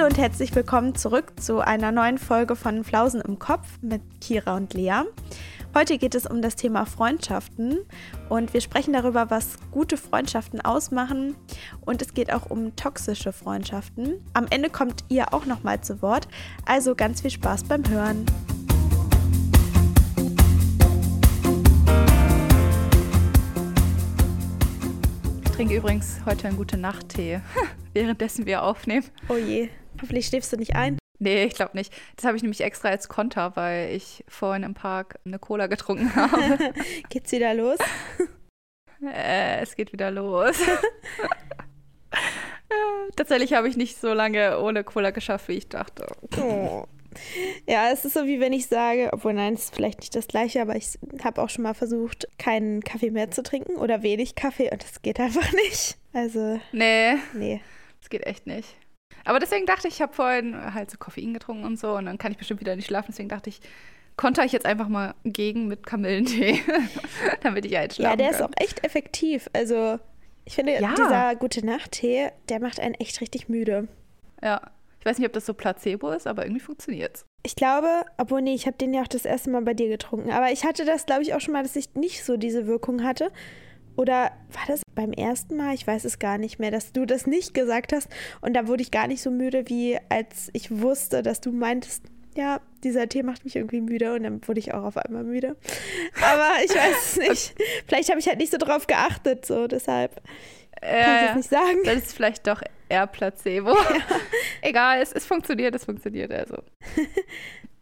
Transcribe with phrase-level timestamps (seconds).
[0.00, 4.56] Hallo und herzlich willkommen zurück zu einer neuen Folge von Flausen im Kopf mit Kira
[4.56, 5.02] und Lea.
[5.74, 7.80] Heute geht es um das Thema Freundschaften
[8.30, 11.34] und wir sprechen darüber, was gute Freundschaften ausmachen
[11.82, 14.24] und es geht auch um toxische Freundschaften.
[14.32, 16.28] Am Ende kommt ihr auch noch mal zu Wort,
[16.64, 18.24] also ganz viel Spaß beim Hören.
[25.44, 27.42] Ich trinke übrigens heute einen gute Nacht-Tee,
[27.92, 29.04] währenddessen wir aufnehmen.
[29.28, 29.68] Oh je,
[30.00, 30.98] hoffentlich schläfst du nicht ein.
[31.18, 31.92] Nee, ich glaube nicht.
[32.16, 36.14] Das habe ich nämlich extra als Konter, weil ich vorhin im Park eine Cola getrunken
[36.16, 36.72] habe.
[37.10, 37.78] Geht's wieder los?
[39.02, 40.56] äh, es geht wieder los.
[43.16, 46.06] Tatsächlich habe ich nicht so lange ohne Cola geschafft, wie ich dachte.
[46.40, 46.84] Oh.
[47.68, 50.28] Ja, es ist so wie wenn ich sage, obwohl nein, es ist vielleicht nicht das
[50.28, 54.36] gleiche, aber ich habe auch schon mal versucht, keinen Kaffee mehr zu trinken oder wenig
[54.36, 55.98] Kaffee und das geht einfach nicht.
[56.12, 56.60] Also.
[56.72, 57.16] Nee.
[57.34, 57.60] Nee.
[58.00, 58.76] Das geht echt nicht.
[59.24, 62.18] Aber deswegen dachte ich, ich habe vorhin halt so Koffein getrunken und so und dann
[62.18, 63.08] kann ich bestimmt wieder nicht schlafen.
[63.10, 63.60] Deswegen dachte ich,
[64.16, 66.60] konnte ich jetzt einfach mal gegen mit Kamillentee,
[67.42, 68.34] damit ich halt schlafen Ja, der kann.
[68.34, 69.48] ist auch echt effektiv.
[69.52, 69.98] Also,
[70.44, 70.94] ich finde, Ja.
[70.94, 73.88] dieser gute Nacht-Tee, der macht einen echt richtig müde.
[74.42, 74.60] Ja.
[74.98, 77.24] Ich weiß nicht, ob das so Placebo ist, aber irgendwie funktioniert's.
[77.42, 80.30] Ich glaube, obwohl, nee, ich habe den ja auch das erste Mal bei dir getrunken.
[80.30, 83.02] Aber ich hatte das, glaube ich, auch schon mal, dass ich nicht so diese Wirkung
[83.02, 83.32] hatte.
[84.00, 85.74] Oder war das beim ersten Mal?
[85.74, 88.08] Ich weiß es gar nicht mehr, dass du das nicht gesagt hast.
[88.40, 92.04] Und da wurde ich gar nicht so müde, wie als ich wusste, dass du meintest,
[92.34, 94.14] ja, dieser Tee macht mich irgendwie müde.
[94.14, 95.54] Und dann wurde ich auch auf einmal müde.
[96.22, 97.54] Aber ich weiß es nicht.
[97.88, 100.14] Vielleicht habe ich halt nicht so drauf geachtet, so deshalb
[100.80, 101.78] kann ich Äh, es nicht sagen.
[101.84, 103.76] das ist vielleicht doch eher Placebo.
[104.62, 106.32] Egal, es, es funktioniert, es funktioniert.
[106.32, 106.56] Also
[106.96, 107.04] Das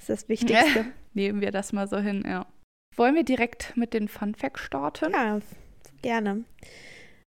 [0.01, 0.87] ist das Wichtigste.
[1.15, 2.45] nehmen wir das mal so hin, ja.
[2.97, 5.13] Wollen wir direkt mit den Fun Facts starten?
[5.13, 5.39] Ja,
[6.03, 6.45] gerne.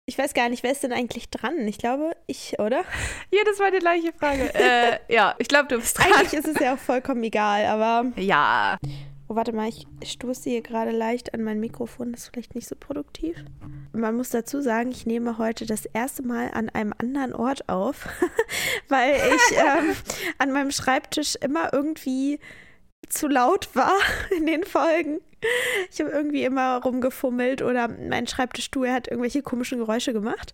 [0.09, 1.67] Ich weiß gar nicht, wer ist denn eigentlich dran?
[1.67, 2.85] Ich glaube, ich, oder?
[3.31, 4.53] Jedes Mal die gleiche Frage.
[4.55, 6.13] äh, ja, ich glaube, du bist dran.
[6.13, 8.11] Eigentlich ist es ja auch vollkommen egal, aber.
[8.15, 8.77] Ja.
[9.27, 12.13] Oh, warte mal, ich stoße hier gerade leicht an mein Mikrofon.
[12.13, 13.35] Das ist vielleicht nicht so produktiv.
[13.91, 18.07] Man muss dazu sagen, ich nehme heute das erste Mal an einem anderen Ort auf,
[18.87, 19.93] weil ich ähm,
[20.37, 22.39] an meinem Schreibtisch immer irgendwie
[23.09, 23.93] zu laut war
[24.37, 25.19] in den Folgen.
[25.91, 30.53] Ich habe irgendwie immer rumgefummelt oder mein Schreibtischstuhl hat irgendwelche komischen Geräusche gemacht.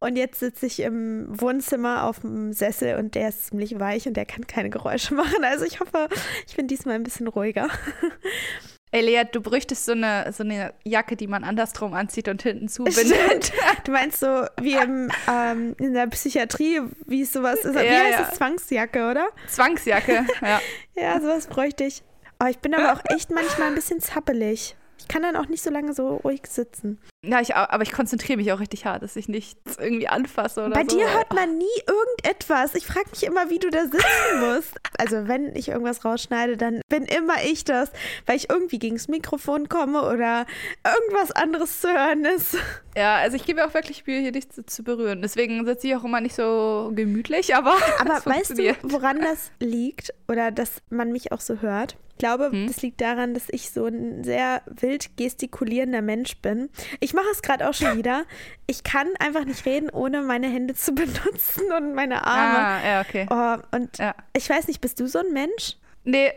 [0.00, 4.16] Und jetzt sitze ich im Wohnzimmer auf dem Sessel und der ist ziemlich weich und
[4.16, 5.44] der kann keine Geräusche machen.
[5.44, 6.08] Also ich hoffe,
[6.48, 7.68] ich bin diesmal ein bisschen ruhiger.
[8.94, 12.68] Ey, Lea, du bräuchtest so eine, so eine Jacke, die man andersrum anzieht und hinten
[12.68, 13.52] zubindet.
[13.84, 17.74] Du meinst so wie im, ähm, in der Psychiatrie, wie es sowas ist.
[17.74, 18.28] Wie Ja, heißt ja.
[18.30, 18.36] es?
[18.38, 19.26] Zwangsjacke, oder?
[19.48, 20.60] Zwangsjacke, ja.
[20.94, 22.04] Ja, sowas bräuchte ich.
[22.40, 24.76] Oh, ich bin aber auch echt manchmal ein bisschen zappelig.
[25.04, 26.98] Ich kann dann auch nicht so lange so ruhig sitzen.
[27.22, 30.70] Ja, ich, aber ich konzentriere mich auch richtig hart, dass ich nichts irgendwie anfasse oder
[30.70, 30.96] Bei so.
[30.96, 32.74] dir hört man nie irgendetwas.
[32.74, 34.72] Ich frage mich immer, wie du da sitzen musst.
[34.98, 37.90] Also, wenn ich irgendwas rausschneide, dann bin immer ich das,
[38.24, 40.46] weil ich irgendwie gegen das Mikrofon komme oder
[40.86, 42.56] irgendwas anderes zu hören ist.
[42.96, 45.20] Ja, also ich gebe mir auch wirklich Mühe, hier nichts zu, zu berühren.
[45.20, 47.74] Deswegen sitze ich auch immer nicht so gemütlich, aber.
[47.98, 51.96] Aber weißt du, woran das liegt oder dass man mich auch so hört?
[52.16, 52.68] Ich glaube, Hm?
[52.68, 56.70] das liegt daran, dass ich so ein sehr wild gestikulierender Mensch bin.
[57.00, 58.24] Ich mache es gerade auch schon wieder.
[58.68, 62.58] Ich kann einfach nicht reden, ohne meine Hände zu benutzen und meine Arme.
[62.58, 63.26] Ah, ja, okay.
[63.30, 64.14] Oh, und Ja.
[64.36, 65.76] ich weiß nicht, bist du so ein Mensch?
[66.04, 66.32] Nee,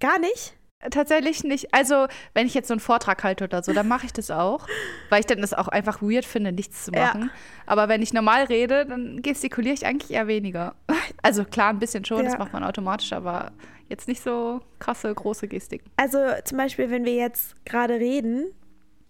[0.00, 0.54] Gar nicht?
[0.90, 1.72] tatsächlich nicht.
[1.72, 4.66] Also, wenn ich jetzt so einen Vortrag halte oder so, dann mache ich das auch,
[5.08, 7.06] weil ich dann das auch einfach weird finde, nichts zu Ja.
[7.06, 7.30] machen.
[7.64, 10.74] Aber wenn ich normal rede, dann gestikuliere ich eigentlich eher weniger.
[11.22, 12.38] Also klar, ein bisschen schon, das Ja.
[12.38, 13.52] macht man automatisch, aber
[13.88, 15.90] jetzt nicht so krasse, große Gestiken.
[15.96, 18.46] Also zum Beispiel, wenn wir jetzt gerade reden,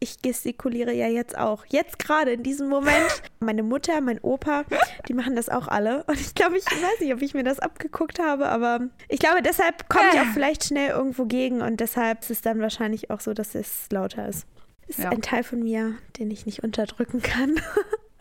[0.01, 1.65] ich gestikuliere ja jetzt auch.
[1.67, 3.23] Jetzt gerade in diesem Moment.
[3.41, 4.65] Meine Mutter, mein Opa,
[5.09, 6.05] die machen das auch alle.
[6.05, 9.41] Und ich glaube, ich weiß nicht, ob ich mir das abgeguckt habe, aber ich glaube,
[9.43, 13.21] deshalb komme ich auch vielleicht schnell irgendwo gegen und deshalb ist es dann wahrscheinlich auch
[13.21, 14.47] so, dass es lauter ist.
[14.87, 15.11] Ist Ja.
[15.11, 17.59] ein Teil von mir, den ich nicht unterdrücken kann.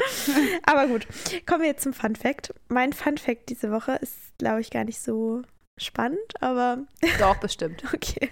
[0.65, 1.07] aber gut,
[1.45, 2.53] kommen wir jetzt zum Fun Fact.
[2.69, 5.41] Mein Fun Fact diese Woche ist, glaube ich, gar nicht so
[5.77, 6.79] spannend, aber
[7.19, 7.83] Doch, bestimmt.
[7.93, 8.29] Okay.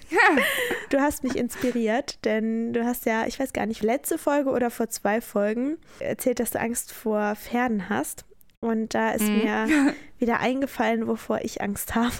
[0.89, 4.69] Du hast mich inspiriert, denn du hast ja, ich weiß gar nicht, letzte Folge oder
[4.69, 8.25] vor zwei Folgen erzählt, dass du Angst vor Pferden hast.
[8.59, 9.37] Und da ist Mhm.
[9.37, 9.67] mir
[10.19, 12.13] wieder eingefallen, wovor ich Angst habe.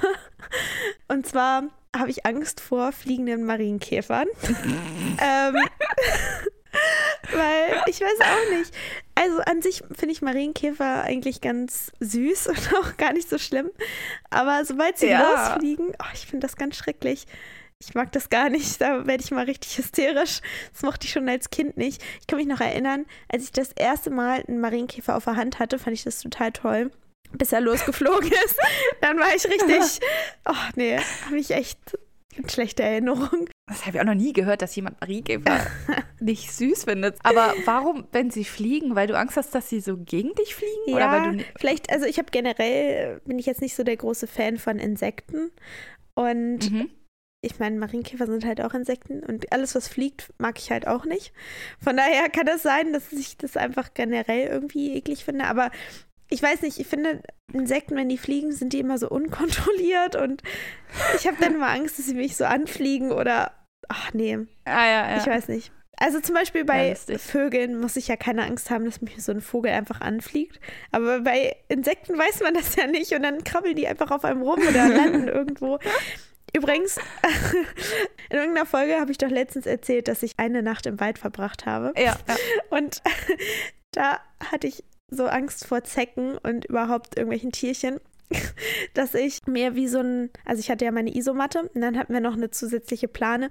[1.08, 1.64] Und zwar
[1.96, 4.28] habe ich Angst vor fliegenden Marienkäfern.
[5.22, 5.56] ähm,
[7.34, 8.74] weil ich weiß auch nicht.
[9.22, 13.70] Also an sich finde ich Marienkäfer eigentlich ganz süß und auch gar nicht so schlimm.
[14.30, 15.50] Aber sobald sie Ja.
[15.50, 17.26] losfliegen, oh, ich finde das ganz schrecklich.
[17.80, 18.80] Ich mag das gar nicht.
[18.82, 20.42] Da werde ich mal richtig hysterisch.
[20.74, 22.02] Das mochte ich schon als Kind nicht.
[22.20, 25.60] Ich kann mich noch erinnern, als ich das erste Mal einen Marienkäfer auf der Hand
[25.60, 26.92] hatte, fand ich das total toll.
[27.34, 28.56] bis er losgeflogen ist.
[29.02, 30.00] Dann war ich richtig,
[30.48, 31.78] oh nee, habe ich echt
[32.48, 33.48] schlechte Erinnerung.
[33.68, 35.66] Das habe ich auch noch nie gehört, dass jemand Mariekäfer
[36.20, 37.18] nicht süß findet.
[37.24, 38.96] Aber warum, wenn sie fliegen?
[38.96, 40.76] Weil du Angst hast, dass sie so gegen dich fliegen?
[40.88, 43.98] Ja, Oder weil du vielleicht, also ich habe generell, bin ich jetzt nicht so der
[43.98, 45.52] große Fan von Insekten.
[46.16, 46.90] Und Mhm.
[47.42, 51.06] ich meine, Marienkäfer sind halt auch Insekten und alles, was fliegt, mag ich halt auch
[51.06, 51.32] nicht.
[51.80, 55.46] Von daher kann das sein, dass ich das einfach generell irgendwie eklig finde.
[55.46, 55.72] Aber
[56.32, 57.22] ich weiß nicht, ich finde,
[57.54, 60.42] Insekten, wenn die fliegen, sind die immer so unkontrolliert und
[61.16, 63.52] ich habe dann immer Angst, dass sie mich so anfliegen oder,
[63.90, 65.18] ach nee, Ah, ja, ja.
[65.18, 65.72] ich weiß nicht.
[65.98, 67.22] Also zum Beispiel Ja, bei lustig.
[67.22, 70.60] Vögeln muss ich ja keine Angst haben, dass mich so ein Vogel einfach anfliegt.
[70.92, 74.42] Aber bei Insekten weiß man das ja nicht und dann krabbeln die einfach auf einem
[74.42, 75.78] rum oder landen irgendwo.
[76.56, 76.98] Übrigens,
[78.30, 81.66] in irgendeiner Folge habe ich doch letztens erzählt, dass ich eine Nacht im Wald verbracht
[81.68, 81.94] habe.
[81.98, 82.36] Ja, ja.
[82.72, 83.02] Und
[83.92, 84.20] da
[84.52, 88.00] hatte ich so Angst vor Zecken und überhaupt irgendwelchen Tierchen,
[88.94, 92.14] dass ich mir wie so ein, also ich hatte ja meine Isomatte und dann hatten
[92.14, 93.50] wir noch eine zusätzliche Plane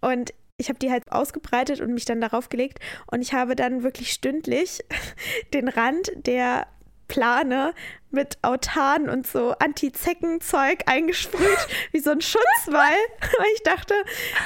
[0.00, 2.78] und ich habe die halt ausgebreitet und mich dann darauf gelegt
[3.10, 4.84] und ich habe dann wirklich stündlich
[5.54, 6.66] den Rand der
[7.08, 7.74] Plane
[8.10, 11.58] mit Autan und so Anti-Zecken-Zeug eingesprüht,
[11.92, 12.96] wie so ein Schutzwall.
[13.38, 13.94] Weil ich dachte,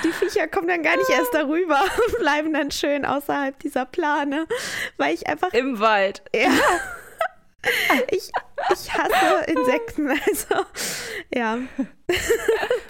[0.05, 4.47] die Viecher kommen dann gar nicht erst darüber und bleiben dann schön außerhalb dieser Plane.
[4.97, 6.23] Weil ich einfach, Im Wald.
[6.35, 6.51] ja,
[8.11, 8.31] ich,
[8.73, 10.09] ich hasse Insekten.
[10.09, 10.65] Also,
[11.35, 11.59] ja.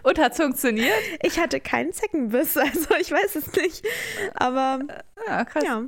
[0.02, 0.92] Und hat funktioniert?
[1.22, 3.86] Ich hatte keinen Zeckenbiss, also ich weiß es nicht.
[4.34, 4.80] Aber
[5.26, 5.64] Ja, krass.
[5.64, 5.84] ja.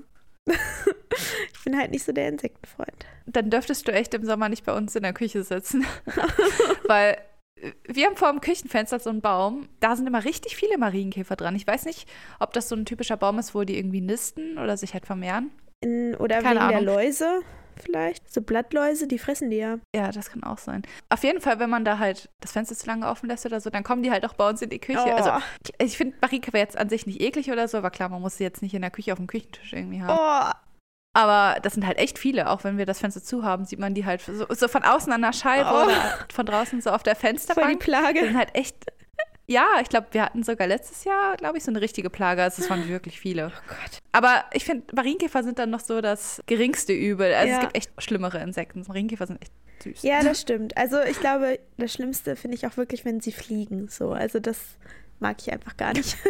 [1.52, 3.06] Ich bin halt nicht so der Insektenfreund.
[3.26, 5.84] Dann dürftest du echt im Sommer nicht bei uns in der Küche sitzen.
[6.86, 7.18] Weil
[7.56, 11.36] äh, wir haben vor dem Küchenfenster so einen Baum, da sind immer richtig viele Marienkäfer
[11.36, 11.56] dran.
[11.56, 12.08] Ich weiß nicht,
[12.38, 15.50] ob das so ein typischer Baum ist, wo die irgendwie nisten oder sich halt vermehren.
[15.80, 16.94] In, oder Keine wegen der Ahnung.
[16.94, 17.40] Läuse
[17.78, 18.32] vielleicht.
[18.32, 19.78] So Blattläuse, die fressen die ja.
[19.94, 20.82] Ja, das kann auch sein.
[21.08, 23.70] Auf jeden Fall, wenn man da halt das Fenster zu lange offen lässt oder so,
[23.70, 24.98] dann kommen die halt auch bei uns in die Küche.
[25.04, 25.10] Oh.
[25.10, 25.32] Also
[25.78, 28.44] ich finde Marienkäfer jetzt an sich nicht eklig oder so, aber klar, man muss sie
[28.44, 30.18] jetzt nicht in der Küche auf dem Küchentisch irgendwie haben.
[30.18, 30.52] Oh,
[31.14, 32.48] Aber das sind halt echt viele.
[32.50, 35.12] Auch wenn wir das Fenster zu haben, sieht man die halt so, so von außen
[35.12, 35.84] an der Scheibe Oh.
[35.84, 37.80] oder von draußen so auf der voll die Fensterbank.
[37.80, 38.20] Plage.
[38.20, 38.76] sind halt echt.
[39.50, 42.42] Ja, ich glaube, wir hatten sogar letztes Jahr, glaube ich, so eine richtige Plage.
[42.42, 43.46] Also es waren wirklich viele.
[43.46, 43.98] Oh Gott.
[44.12, 47.32] Aber ich finde, Marienkäfer sind dann noch so das geringste Übel.
[47.32, 47.54] Also Ja.
[47.56, 48.84] es gibt echt schlimmere Insekten.
[48.86, 49.52] Marienkäfer sind echt
[49.82, 50.02] süß.
[50.02, 50.76] Ja, das stimmt.
[50.76, 53.88] Also ich glaube, das Schlimmste finde ich auch wirklich, wenn sie fliegen.
[53.88, 54.58] So, also das
[55.18, 56.18] mag ich einfach gar nicht.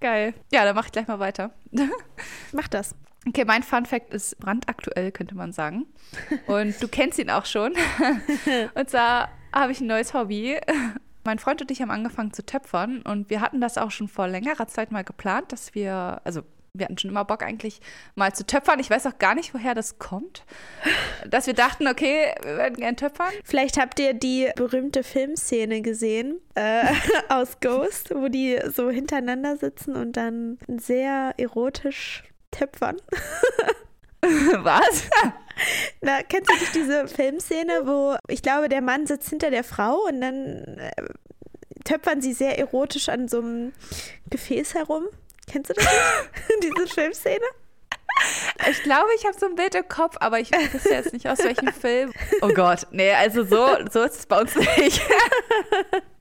[0.00, 0.34] Geil.
[0.52, 1.50] Ja, dann mache ich gleich mal weiter.
[2.52, 2.94] Mach das.
[3.28, 5.86] Okay, mein Fun Fact ist brandaktuell, könnte man sagen.
[6.46, 7.74] Und du kennst ihn auch schon.
[8.74, 10.58] Und zwar habe ich ein neues Hobby.
[11.24, 14.26] Mein Freund und ich haben angefangen zu töpfern und wir hatten das auch schon vor
[14.26, 16.42] längerer Zeit mal geplant, dass wir, also
[16.74, 17.80] wir hatten schon immer Bock eigentlich
[18.14, 18.80] mal zu töpfern.
[18.80, 20.44] Ich weiß auch gar nicht, woher das kommt.
[21.28, 23.30] Dass wir dachten, okay, wir würden gern töpfern.
[23.44, 26.84] Vielleicht habt ihr die berühmte Filmszene gesehen äh,
[27.28, 32.96] aus Ghost, wo die so hintereinander sitzen und dann sehr erotisch töpfern.
[34.62, 35.04] Was?
[36.00, 40.04] Na, kennst du nicht diese Filmszene, wo ich glaube, der Mann sitzt hinter der Frau
[40.06, 40.90] und dann äh,
[41.84, 43.72] töpfern sie sehr erotisch an so einem
[44.30, 45.06] Gefäß herum?
[45.50, 46.62] Kennst du das nicht?
[46.76, 47.44] diese Filmszene?
[48.70, 51.38] Ich glaube, ich habe so ein Bild im Kopf, aber ich wusste jetzt nicht aus
[51.38, 52.12] welchem Film.
[52.42, 55.02] Oh Gott, nee, also so, so ist es bei uns nicht.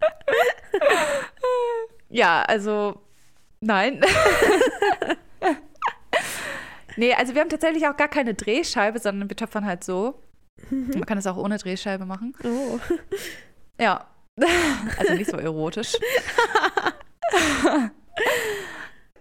[2.09, 2.99] ja, also
[3.59, 4.01] nein.
[6.97, 10.21] Nee, also wir haben tatsächlich auch gar keine Drehscheibe, sondern wir töpfern halt so.
[10.69, 12.35] Man kann das auch ohne Drehscheibe machen.
[12.43, 12.79] Oh.
[13.79, 14.07] Ja.
[14.97, 15.93] Also nicht so erotisch.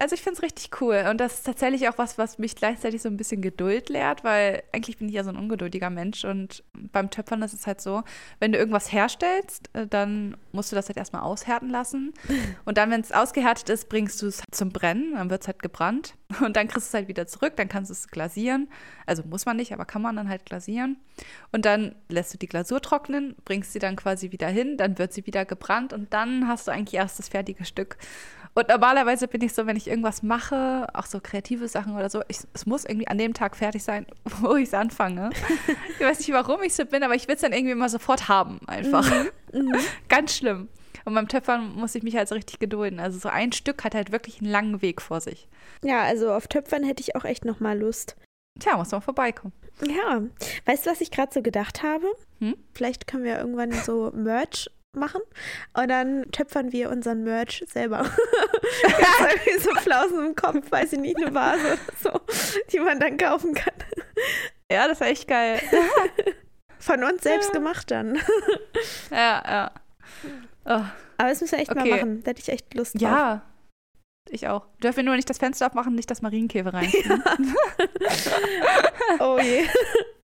[0.00, 1.04] Also ich finde es richtig cool.
[1.10, 4.62] Und das ist tatsächlich auch was, was mich gleichzeitig so ein bisschen Geduld lehrt, weil
[4.72, 8.02] eigentlich bin ich ja so ein ungeduldiger Mensch und beim Töpfern ist es halt so,
[8.38, 12.14] wenn du irgendwas herstellst, äh, dann musst du das halt erstmal aushärten lassen.
[12.64, 15.60] Und dann, wenn es ausgehärtet ist, bringst du es zum Brennen, dann wird es halt
[15.60, 16.14] gebrannt.
[16.40, 18.68] Und dann kriegst du es halt wieder zurück, dann kannst du es glasieren,
[19.06, 20.96] also muss man nicht, aber kann man dann halt glasieren.
[21.52, 25.12] Und dann lässt du die Glasur trocknen, bringst sie dann quasi wieder hin, dann wird
[25.12, 27.98] sie wieder gebrannt und dann hast du eigentlich erst das fertige Stück.
[28.54, 32.22] Und normalerweise bin ich so, wenn ich irgendwas mache, auch so kreative Sachen oder so,
[32.28, 34.06] ich, es muss irgendwie an dem Tag fertig sein,
[34.40, 35.30] wo ich es anfange.
[35.98, 38.28] Ich weiß nicht, warum ich so bin, aber ich will es dann irgendwie immer sofort
[38.28, 39.06] haben, einfach.
[40.08, 40.68] Ganz schlimm.
[41.04, 43.00] Und beim Töpfern muss ich mich halt so richtig gedulden.
[43.00, 45.46] Also so ein Stück hat halt wirklich einen langen Weg vor sich.
[45.84, 48.16] Ja, also auf Töpfern hätte ich auch echt noch mal Lust.
[48.58, 49.52] Tja, muss man vorbeikommen.
[49.86, 50.22] Ja,
[50.64, 52.06] weißt du, was ich gerade so gedacht habe?
[52.38, 52.56] Hm?
[52.74, 55.20] Vielleicht können wir irgendwann so Merch machen
[55.74, 58.02] und dann töpfern wir unseren Merch selber.
[58.82, 59.28] ja.
[59.30, 62.20] irgendwie so Flausen im Kopf, weiß ich nicht, eine Vase oder so,
[62.72, 63.74] die man dann kaufen kann.
[64.70, 65.60] Ja, das war echt geil.
[66.78, 68.16] Von uns selbst gemacht dann.
[69.10, 69.70] Ja, ja.
[70.64, 70.84] Oh,
[71.18, 71.90] Aber das müssen wir echt mal Okay.
[71.96, 72.22] machen.
[72.22, 73.02] Da hätte ich echt Lust drauf.
[73.02, 73.42] ja.
[74.28, 74.66] Ich auch.
[74.82, 76.92] Dürfen wir nur nicht das Fenster aufmachen, nicht das Marienkäfer rein.
[79.18, 79.66] Oh je.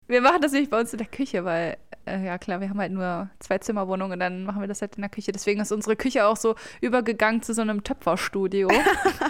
[0.06, 2.80] Wir machen das nämlich bei uns in der Küche, weil, äh, ja klar, wir haben
[2.80, 5.32] halt nur zwei Zimmerwohnungen und dann machen wir das halt in der Küche.
[5.32, 8.68] Deswegen ist unsere Küche auch so übergegangen zu so einem Töpferstudio.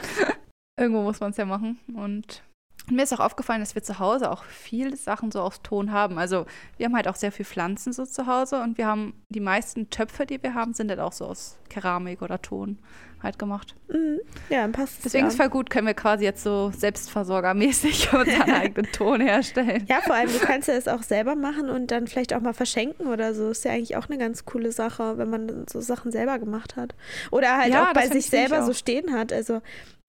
[0.79, 1.79] Irgendwo muss man es ja machen.
[1.95, 2.43] Und
[2.91, 6.19] mir ist auch aufgefallen, dass wir zu Hause auch viele Sachen so aus Ton haben.
[6.19, 6.47] Also
[6.77, 9.91] wir haben halt auch sehr viel Pflanzen so zu Hause und wir haben die meisten
[9.91, 12.79] Töpfe, die wir haben, sind halt auch so aus Keramik oder Ton
[13.23, 13.77] halt gemacht.
[13.89, 14.21] Mhm.
[14.49, 15.29] Ja, dann passt es Deswegen ja.
[15.29, 19.87] ist voll gut, können wir quasi jetzt so selbstversorgermäßig unseren eigenen Ton herstellen.
[19.89, 22.55] Ja, vor allem, du kannst ja es auch selber machen und dann vielleicht auch mal
[22.55, 23.51] verschenken oder so.
[23.51, 26.95] Ist ja eigentlich auch eine ganz coole Sache, wenn man so Sachen selber gemacht hat.
[27.31, 29.33] Oder halt Ja, auch bei sich selber so stehen hat.
[29.33, 29.63] Also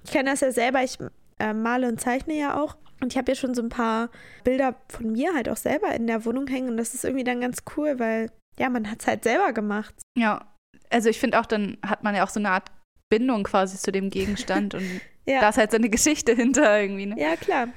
[0.04, 0.98] ich kenne das ja selber, ich
[1.44, 2.78] äh, male und zeichne ja auch.
[3.02, 4.10] Und ich habe ja schon so ein paar
[4.44, 6.70] Bilder von mir halt auch selber in der Wohnung hängen.
[6.70, 9.94] Und das ist irgendwie dann ganz cool, weil ja, man hat es halt selber gemacht.
[10.18, 10.48] Ja,
[10.90, 12.72] also ich finde auch, dann hat man ja auch so eine Art
[13.10, 17.06] Bindung quasi zu dem Gegenstand und Ja, da ist halt so eine Geschichte hinter irgendwie.
[17.08, 17.16] Ne?
[17.20, 17.70] ja klar.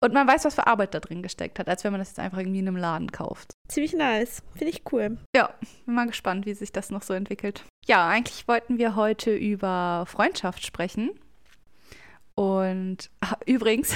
[0.00, 2.20] Und man weiß, was für Arbeit da drin gesteckt hat, als wenn man das jetzt
[2.20, 3.54] einfach irgendwie in einem Laden kauft.
[3.66, 4.44] Ziemlich nice.
[4.54, 5.18] Finde ich cool.
[5.34, 5.52] Ja,
[5.86, 7.64] bin mal gespannt, wie sich das noch so entwickelt.
[7.84, 11.10] Ja, eigentlich wollten wir heute über Freundschaft sprechen.
[12.38, 13.92] Und ah, übrigens,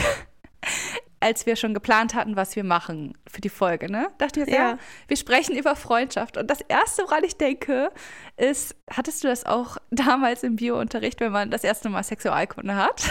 [1.21, 4.71] als wir schon geplant hatten, was wir machen für die Folge, ne, dachte ich, ja.
[4.73, 4.79] Ja.
[5.07, 6.37] wir sprechen über Freundschaft.
[6.37, 7.93] Und das Erste, woran ich denke,
[8.37, 13.05] ist, hattest du das auch damals im Biounterricht, wenn man das erste Mal Sexualkunde hat?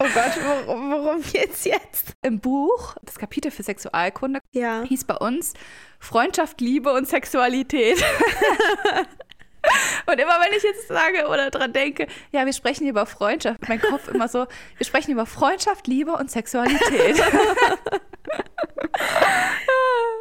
[0.00, 0.32] Oh Gott,
[0.66, 2.14] worum, worum geht's jetzt?
[2.20, 4.82] Im Buch, das Kapitel für Sexualkunde, Ja.
[4.82, 5.54] hieß bei uns
[6.00, 8.04] Freundschaft, Liebe und Sexualität.
[10.06, 13.80] und immer wenn ich jetzt sage oder dran denke, ja, wir sprechen über Freundschaft, mein
[13.80, 17.22] Kopf immer so, wir sprechen über Freundschaft, Liebe und Sexualität.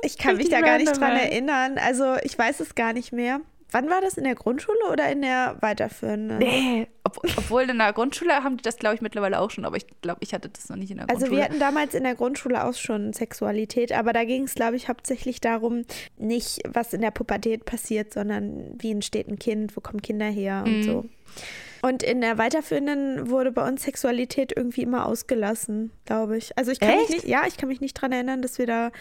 [0.05, 1.77] Ich kann mich Richtig da gar nicht dran erinnern.
[1.77, 3.39] Also ich weiß es gar nicht mehr.
[3.73, 6.37] Wann war das in der Grundschule oder in der weiterführenden?
[6.37, 9.75] nee, ob, obwohl in der Grundschule haben die das, glaube ich, mittlerweile auch schon, aber
[9.77, 11.37] ich glaube, ich hatte das noch nicht in der Also Grundschule.
[11.39, 14.87] wir hatten damals in der Grundschule auch schon Sexualität, aber da ging es, glaube ich,
[14.89, 15.83] hauptsächlich darum,
[16.17, 20.63] nicht was in der Pubertät passiert, sondern wie entsteht ein Kind, wo kommen Kinder her
[20.65, 20.83] und Mhm.
[20.83, 21.05] so.
[21.81, 26.57] Und in der weiterführenden wurde bei uns Sexualität irgendwie immer ausgelassen, glaube ich.
[26.57, 27.23] Also ich kann mich Echt?
[27.23, 28.91] nicht, ja, ich kann mich nicht dran erinnern, dass wir da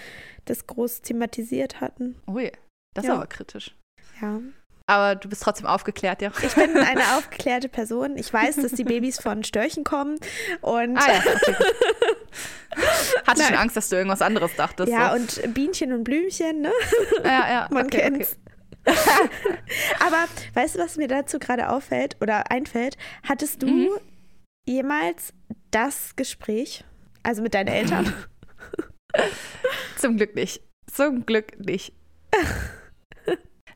[0.46, 2.16] das groß thematisiert hatten.
[2.26, 2.50] Ui,
[2.94, 3.14] das ist Ja.
[3.14, 3.76] aber kritisch.
[4.20, 4.40] Ja.
[4.92, 6.30] Aber du bist trotzdem aufgeklärt, ja.
[6.42, 8.16] Ich bin eine aufgeklärte Person.
[8.16, 10.18] Ich weiß, dass die Babys von Störchen kommen
[10.60, 11.54] und Ah ja, okay.
[13.26, 13.60] Hatte schon Nein.
[13.60, 14.90] Angst, dass du irgendwas anderes dachtest.
[14.90, 15.16] ja so.
[15.16, 16.72] und Bienchen und Blümchen, ne?
[17.24, 17.68] ja, ja.
[17.70, 18.36] Man okay, kennt's.
[20.04, 22.96] Aber weißt du, was mir dazu gerade auffällt oder einfällt?
[23.22, 23.88] Hattest du Mhm.
[24.66, 25.32] jemals
[25.70, 26.84] das Gespräch,
[27.22, 28.12] also mit deinen Eltern?
[29.14, 29.28] Okay.
[29.98, 30.62] Zum Glück nicht.
[30.92, 31.92] Zum Glück nicht.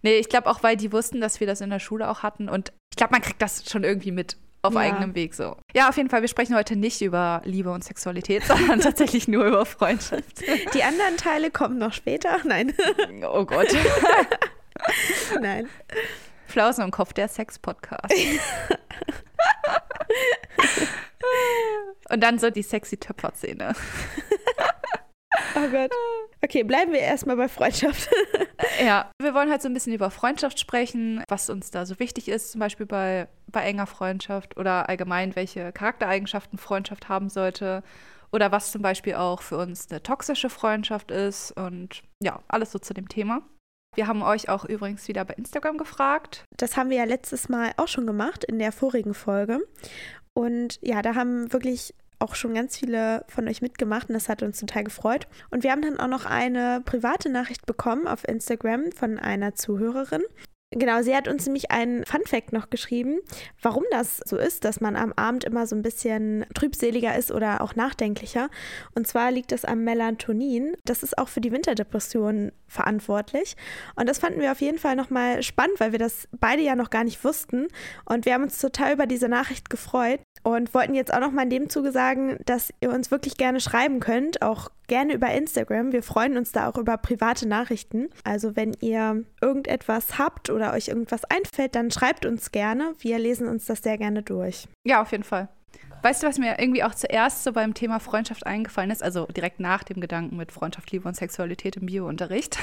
[0.06, 2.48] Nee, ich glaube auch, weil die wussten, dass wir das in der Schule auch hatten.
[2.48, 4.80] Und ich glaube, man kriegt das schon irgendwie mit auf Ja.
[4.80, 5.56] eigenem Weg so.
[5.74, 9.44] Ja, auf jeden Fall, wir sprechen heute nicht über Liebe und Sexualität, sondern tatsächlich nur
[9.44, 10.42] über Freundschaft.
[10.74, 12.38] Die anderen Teile kommen noch später.
[12.44, 12.72] Nein,
[13.28, 13.66] Oh Gott.
[15.40, 15.68] nein.
[16.46, 18.14] Flausen im Kopf, der Sex-Podcast.
[22.10, 23.72] Und dann so die sexy Töpferszene.
[25.54, 25.90] Oh Gott.
[26.42, 28.08] Okay, bleiben wir erstmal bei Freundschaft.
[28.80, 32.28] Ja, wir wollen halt so ein bisschen über Freundschaft sprechen, was uns da so wichtig
[32.28, 37.82] ist, zum Beispiel bei, bei enger Freundschaft oder allgemein, welche Charaktereigenschaften Freundschaft haben sollte
[38.32, 42.78] oder was zum Beispiel auch für uns eine toxische Freundschaft ist und ja, alles so
[42.78, 43.42] zu dem Thema.
[43.94, 46.44] Wir haben euch auch übrigens wieder bei Instagram gefragt.
[46.56, 49.60] Das haben wir ja letztes Mal auch schon gemacht in der vorigen Folge.
[50.34, 54.42] Und ja, da haben wirklich auch schon ganz viele von euch mitgemacht und das hat
[54.42, 55.26] uns total gefreut.
[55.50, 60.22] Und wir haben dann auch noch eine private Nachricht bekommen auf Instagram von einer Zuhörerin.
[60.72, 63.20] Genau, sie hat uns nämlich einen Fun-Fact noch geschrieben,
[63.62, 67.60] warum das so ist, dass man am Abend immer so ein bisschen trübseliger ist oder
[67.60, 68.50] auch nachdenklicher.
[68.92, 70.76] Und zwar liegt es am Melatonin.
[70.84, 73.56] Das ist auch für die Winterdepression verantwortlich.
[73.94, 76.90] Und das fanden wir auf jeden Fall nochmal spannend, weil wir das beide ja noch
[76.90, 77.68] gar nicht wussten.
[78.04, 81.50] Und wir haben uns total über diese Nachricht gefreut und wollten jetzt auch nochmal in
[81.50, 85.92] dem Zuge sagen, dass ihr uns wirklich gerne schreiben könnt, auch gerne über Instagram.
[85.92, 88.08] Wir freuen uns da auch über private Nachrichten.
[88.24, 92.94] Also wenn ihr irgendetwas habt oder euch irgendwas einfällt, dann schreibt uns gerne.
[92.98, 94.68] Wir lesen uns das sehr gerne durch.
[94.84, 95.48] Ja, auf jeden Fall.
[96.02, 99.02] Weißt du, was mir irgendwie auch zuerst so beim Thema Freundschaft eingefallen ist?
[99.02, 102.58] Also direkt nach dem Gedanken mit Freundschaft, Liebe und Sexualität im Biounterricht.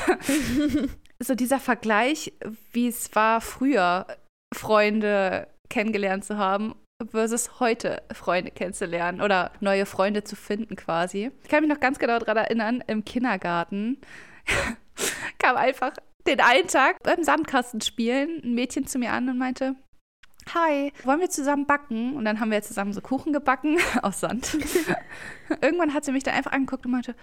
[1.19, 2.33] so dieser Vergleich,
[2.71, 4.07] wie es war früher,
[4.53, 11.31] Freunde kennengelernt zu haben versus heute Freunde kennenzulernen oder neue Freunde zu finden quasi.
[11.43, 13.97] Ich kann mich noch ganz genau daran erinnern, im Kindergarten
[15.39, 15.93] kam einfach
[16.27, 19.75] den einen Tag beim Sandkasten spielen ein Mädchen zu mir an und meinte,
[20.53, 22.15] Hi, wollen wir zusammen backen?
[22.17, 24.57] Und dann haben wir zusammen so Kuchen gebacken aus Sand.
[25.61, 27.15] Irgendwann hat sie mich dann einfach angeguckt und meinte,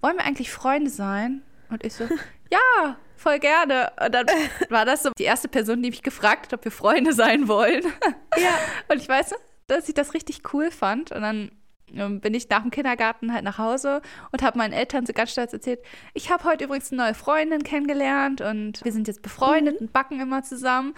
[0.00, 1.42] wollen wir eigentlich Freunde sein?
[1.70, 2.04] Und ich so,
[2.50, 3.92] ja, voll gerne.
[4.02, 4.26] Und dann
[4.70, 7.84] war das so die erste Person, die mich gefragt hat, ob wir Freunde sein wollen.
[8.36, 8.56] Ja.
[8.88, 9.34] Und ich weiß,
[9.66, 11.10] dass ich das richtig cool fand.
[11.10, 11.50] Und dann
[11.92, 15.32] ähm, bin ich nach dem Kindergarten halt nach Hause und habe meinen Eltern so ganz
[15.32, 15.80] stolz erzählt,
[16.14, 19.86] ich habe heute übrigens eine neue Freundin kennengelernt und wir sind jetzt befreundet mhm.
[19.86, 20.94] und backen immer zusammen.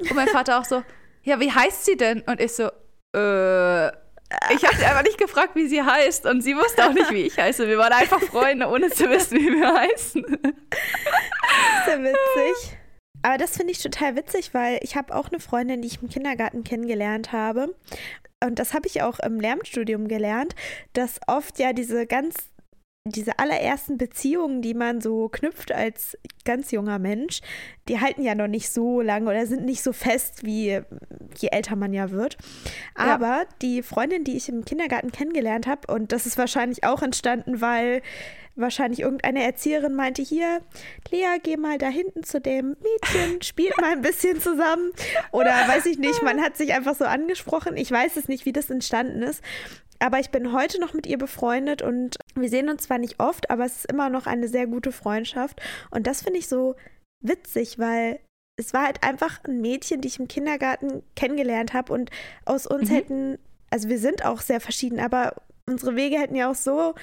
[0.00, 0.82] Und mein Vater auch so,
[1.22, 2.22] ja, wie heißt sie denn?
[2.22, 2.70] Und ich so,
[3.16, 3.92] äh,
[4.54, 7.38] ich hatte einfach nicht gefragt, wie sie heißt und sie wusste auch nicht, wie ich
[7.38, 7.66] heiße.
[7.66, 10.24] Wir waren einfach Freunde, ohne zu wissen, wie wir heißen.
[11.84, 12.76] Sehr witzig.
[13.22, 16.08] Aber das finde ich total witzig, weil ich habe auch eine Freundin, die ich im
[16.08, 17.74] Kindergarten kennengelernt habe.
[18.42, 20.54] Und das habe ich auch im Lehramtsstudium gelernt,
[20.94, 22.34] dass oft ja diese ganz
[23.06, 27.40] diese allerersten Beziehungen, die man so knüpft als ganz junger Mensch,
[27.88, 30.80] die halten ja noch nicht so lange oder sind nicht so fest, wie
[31.38, 32.36] je älter man ja wird.
[32.94, 33.44] Aber ja.
[33.62, 38.02] die Freundin, die ich im Kindergarten kennengelernt habe, und das ist wahrscheinlich auch entstanden, weil
[38.54, 40.60] wahrscheinlich irgendeine Erzieherin meinte, hier,
[41.10, 44.92] Lea, geh mal da hinten zu dem Mädchen, spielt mal ein bisschen zusammen.
[45.32, 47.78] Oder weiß ich nicht, man hat sich einfach so angesprochen.
[47.78, 49.42] Ich weiß es nicht, wie das entstanden ist.
[50.00, 53.50] Aber ich bin heute noch mit ihr befreundet und wir sehen uns zwar nicht oft,
[53.50, 55.60] aber es ist immer noch eine sehr gute Freundschaft.
[55.90, 56.74] Und das finde ich so
[57.22, 58.18] witzig, weil
[58.56, 62.10] es war halt einfach ein Mädchen, die ich im Kindergarten kennengelernt habe und
[62.44, 62.94] aus uns mhm.
[62.94, 63.38] hätten,
[63.70, 65.34] also wir sind auch sehr verschieden, aber
[65.68, 66.94] unsere Wege hätten ja auch so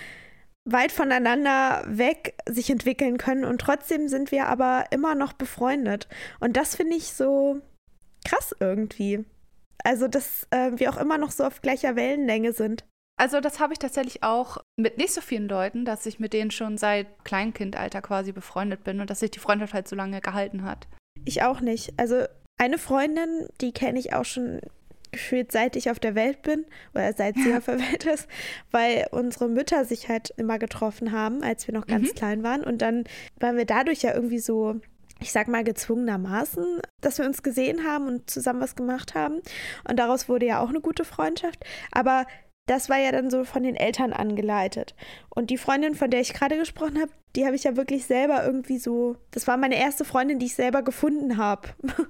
[0.66, 6.08] weit voneinander weg sich entwickeln können und trotzdem sind wir aber immer noch befreundet.
[6.40, 7.62] Und das finde ich so
[8.26, 9.24] krass irgendwie.
[9.84, 12.86] Also, dass äh, wir auch immer noch so auf gleicher Wellenlänge sind.
[13.20, 16.52] Also, das habe ich tatsächlich auch mit nicht so vielen Leuten, dass ich mit denen
[16.52, 20.64] schon seit Kleinkindalter quasi befreundet bin und dass sich die Freundschaft halt so lange gehalten
[20.64, 20.88] hat.
[21.26, 21.94] Ich auch nicht.
[21.98, 22.26] Also,
[22.60, 24.62] eine Freundin, die kenne ich auch schon
[25.12, 28.28] gefühlt seit ich auf der Welt bin oder seit sie auf der Welt ist,
[28.72, 32.16] weil unsere Mütter sich halt immer getroffen haben, als wir noch ganz mhm.
[32.16, 32.64] klein waren.
[32.64, 33.06] Und dann
[33.40, 34.80] waren wir dadurch ja irgendwie so
[35.20, 39.42] ich sag mal gezwungenermaßen, dass wir uns gesehen haben und zusammen was gemacht haben.
[39.88, 41.64] Und daraus wurde ja auch eine gute Freundschaft.
[41.92, 42.26] Aber
[42.68, 44.94] das war ja dann so von den Eltern angeleitet.
[45.30, 48.44] Und die Freundin, von der ich gerade gesprochen habe, die habe ich ja wirklich selber
[48.46, 49.16] irgendwie so.
[49.32, 51.70] Das war meine erste Freundin, die ich selber gefunden habe.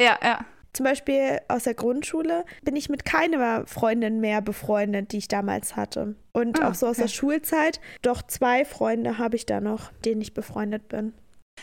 [0.00, 0.44] Ja, ja.
[0.72, 5.74] Zum Beispiel aus der Grundschule bin ich mit keiner Freundin mehr befreundet, die ich damals
[5.74, 6.14] hatte.
[6.32, 7.02] Und ah, auch so aus okay.
[7.02, 11.14] der Schulzeit, doch zwei Freunde habe ich da noch, denen ich befreundet bin.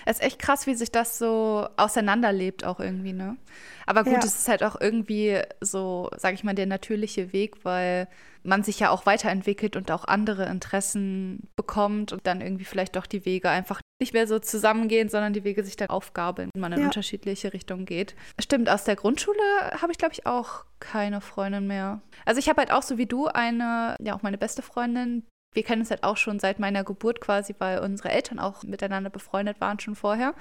[0.05, 3.37] Es ist echt krass, wie sich das so auseinanderlebt auch irgendwie, ne?
[3.85, 4.19] Aber gut, ja.
[4.19, 8.07] es ist halt auch irgendwie so, sag ich mal, der natürliche Weg, weil
[8.43, 13.05] man sich ja auch weiterentwickelt und auch andere Interessen bekommt und dann irgendwie vielleicht doch
[13.05, 16.73] die Wege einfach nicht mehr so zusammengehen, sondern die Wege sich dann aufgabeln und man
[16.73, 16.85] in ja.
[16.85, 18.15] unterschiedliche Richtungen geht.
[18.39, 19.39] Stimmt, aus der Grundschule
[19.81, 22.01] habe ich, glaube ich, auch keine Freundin mehr.
[22.25, 25.25] Also ich habe halt auch so wie du eine, ja auch meine beste Freundin,
[25.55, 29.09] wir kennen uns halt auch schon seit meiner Geburt quasi, weil unsere Eltern auch miteinander
[29.09, 30.35] befreundet waren schon vorher.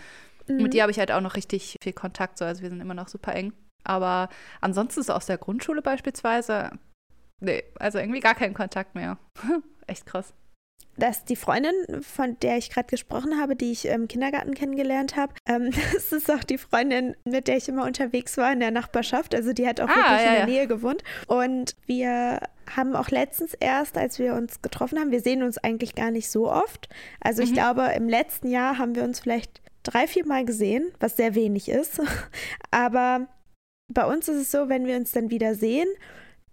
[0.47, 0.63] Mhm.
[0.63, 2.95] Mit dir habe ich halt auch noch richtig viel Kontakt, so, also wir sind immer
[2.95, 3.53] noch super eng.
[3.85, 4.29] Aber
[4.61, 6.71] ansonsten so aus der Grundschule beispielsweise,
[7.41, 9.19] nee, also irgendwie gar keinen Kontakt mehr.
[9.87, 10.35] Echt krass
[10.97, 15.35] dass die Freundin, von der ich gerade gesprochen habe, die ich im Kindergarten kennengelernt habe,
[15.47, 19.35] ähm, das ist auch die Freundin, mit der ich immer unterwegs war in der Nachbarschaft.
[19.35, 20.47] Also die hat auch ah, wirklich ja, in der ja.
[20.47, 21.03] Nähe gewohnt.
[21.27, 22.41] Und wir
[22.75, 26.31] haben auch letztens erst, als wir uns getroffen haben, wir sehen uns eigentlich gar nicht
[26.31, 26.89] so oft.
[27.21, 27.49] Also mhm.
[27.49, 31.35] ich glaube, im letzten Jahr haben wir uns vielleicht drei, vier Mal gesehen, was sehr
[31.35, 32.01] wenig ist.
[32.71, 33.29] Aber
[33.89, 35.89] bei uns ist es so, wenn wir uns dann wieder sehen,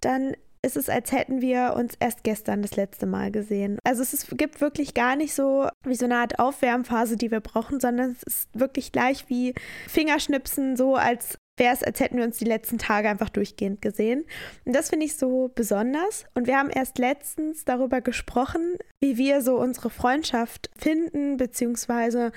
[0.02, 3.80] dann ist es, als hätten wir uns erst gestern das letzte Mal gesehen.
[3.84, 7.40] Also es ist, gibt wirklich gar nicht so wie so eine Art Aufwärmphase, die wir
[7.40, 9.56] brauchen, sondern es ist wirklich gleich wie
[9.88, 14.26] Fingerschnipsen, so als wäre es, als hätten wir uns die letzten Tage einfach durchgehend gesehen.
[14.66, 16.26] Und das finde ich so besonders.
[16.34, 22.32] Und wir haben erst letztens darüber gesprochen, wie wir so unsere Freundschaft finden, beziehungsweise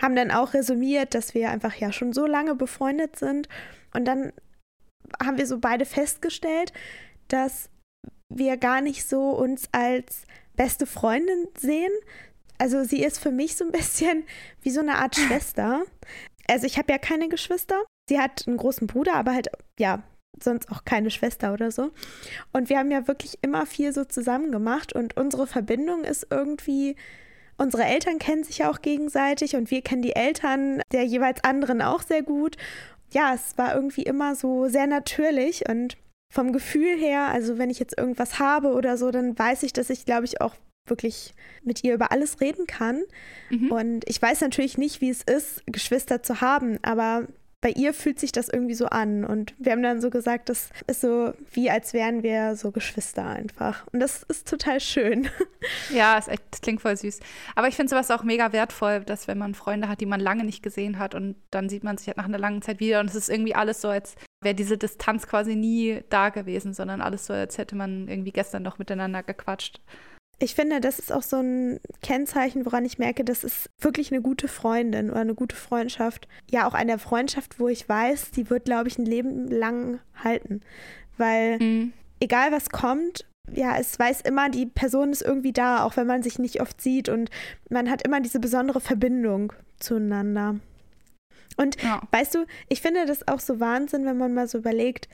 [0.00, 3.48] haben dann auch resümiert, dass wir einfach ja schon so lange befreundet sind.
[3.94, 4.32] Und dann
[5.22, 6.72] haben wir so beide festgestellt,
[7.28, 7.70] dass
[8.28, 10.22] wir gar nicht so uns als
[10.56, 11.92] beste Freundin sehen.
[12.58, 14.24] Also sie ist für mich so ein bisschen
[14.62, 15.82] wie so eine Art Schwester.
[16.48, 17.82] Also ich habe ja keine Geschwister.
[18.08, 20.02] Sie hat einen großen Bruder, aber halt, ja,
[20.42, 21.90] sonst auch keine Schwester oder so.
[22.52, 26.96] Und wir haben ja wirklich immer viel so zusammen gemacht und unsere Verbindung ist irgendwie,
[27.56, 31.82] unsere Eltern kennen sich ja auch gegenseitig und wir kennen die Eltern der jeweils anderen
[31.82, 32.56] auch sehr gut.
[33.12, 35.96] Ja, es war irgendwie immer so sehr natürlich und
[36.30, 39.90] vom Gefühl her, also wenn ich jetzt irgendwas habe oder so, dann weiß ich, dass
[39.90, 40.54] ich, glaube ich, auch
[40.86, 43.02] wirklich mit ihr über alles reden kann.
[43.50, 43.70] Mhm.
[43.70, 47.26] Und ich weiß natürlich nicht, wie es ist, Geschwister zu haben, aber
[47.60, 49.24] bei ihr fühlt sich das irgendwie so an.
[49.24, 53.26] Und wir haben dann so gesagt, das ist so wie, als wären wir so Geschwister
[53.26, 53.84] einfach.
[53.92, 55.28] Und das ist total schön.
[55.92, 57.18] Ja, echt, das klingt voll süß.
[57.56, 60.44] Aber ich finde sowas auch mega wertvoll, dass wenn man Freunde hat, die man lange
[60.44, 63.06] nicht gesehen hat und dann sieht man sich halt nach einer langen Zeit wieder und
[63.06, 67.26] es ist irgendwie alles so, als wäre diese Distanz quasi nie da gewesen, sondern alles
[67.26, 69.80] so, als hätte man irgendwie gestern noch miteinander gequatscht.
[70.40, 74.22] Ich finde, das ist auch so ein Kennzeichen, woran ich merke, das ist wirklich eine
[74.22, 76.28] gute Freundin oder eine gute Freundschaft.
[76.48, 80.60] Ja, auch eine Freundschaft, wo ich weiß, die wird, glaube ich, ein Leben lang halten.
[81.16, 81.92] Weil mhm.
[82.20, 86.22] egal was kommt, ja, es weiß immer, die Person ist irgendwie da, auch wenn man
[86.22, 87.30] sich nicht oft sieht und
[87.70, 90.56] man hat immer diese besondere Verbindung zueinander.
[91.56, 92.02] Und ja.
[92.10, 95.08] weißt du, ich finde das auch so Wahnsinn, wenn man mal so überlegt,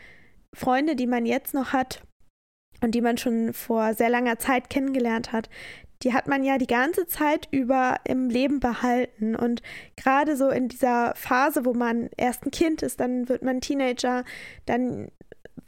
[0.54, 2.02] Freunde, die man jetzt noch hat,
[2.84, 5.48] und die man schon vor sehr langer Zeit kennengelernt hat,
[6.02, 9.34] die hat man ja die ganze Zeit über im Leben behalten.
[9.34, 9.62] Und
[9.96, 14.24] gerade so in dieser Phase, wo man erst ein Kind ist, dann wird man Teenager,
[14.66, 15.08] dann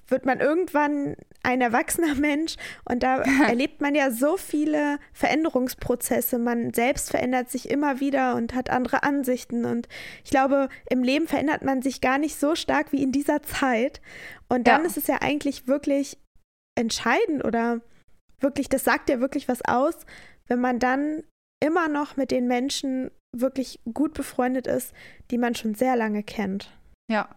[0.09, 2.57] wird man irgendwann ein erwachsener Mensch
[2.89, 6.39] und da erlebt man ja so viele Veränderungsprozesse.
[6.39, 9.89] Man selbst verändert sich immer wieder und hat andere Ansichten und
[10.25, 14.01] ich glaube, im Leben verändert man sich gar nicht so stark wie in dieser Zeit.
[14.49, 14.87] Und dann ja.
[14.87, 16.19] ist es ja eigentlich wirklich
[16.77, 17.81] entscheidend oder
[18.41, 19.95] wirklich, das sagt ja wirklich was aus,
[20.47, 21.23] wenn man dann
[21.61, 24.93] immer noch mit den Menschen wirklich gut befreundet ist,
[25.31, 26.71] die man schon sehr lange kennt.
[27.11, 27.29] Ja.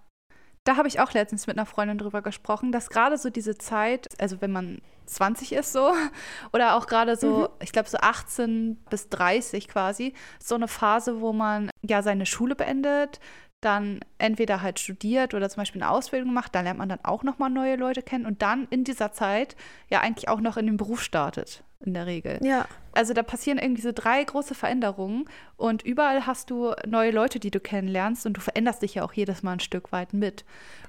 [0.69, 4.07] Da habe ich auch letztens mit einer Freundin drüber gesprochen, dass gerade so diese Zeit,
[4.21, 5.91] also wenn man 20 ist so,
[6.53, 7.47] oder auch gerade so, mhm.
[7.59, 12.53] ich glaube so 18 bis 30 quasi, so eine Phase, wo man ja seine Schule
[12.53, 13.19] beendet,
[13.61, 17.23] dann entweder halt studiert oder zum Beispiel eine Ausbildung macht, da lernt man dann auch
[17.23, 19.55] nochmal neue Leute kennen und dann in dieser Zeit
[19.89, 22.39] ja eigentlich auch noch in den Beruf startet, in der Regel.
[22.43, 22.67] Ja.
[22.93, 27.51] Also da passieren irgendwie so drei große Veränderungen und überall hast du neue Leute, die
[27.51, 30.43] du kennenlernst und du veränderst dich ja auch jedes Mal ein Stück weit mit.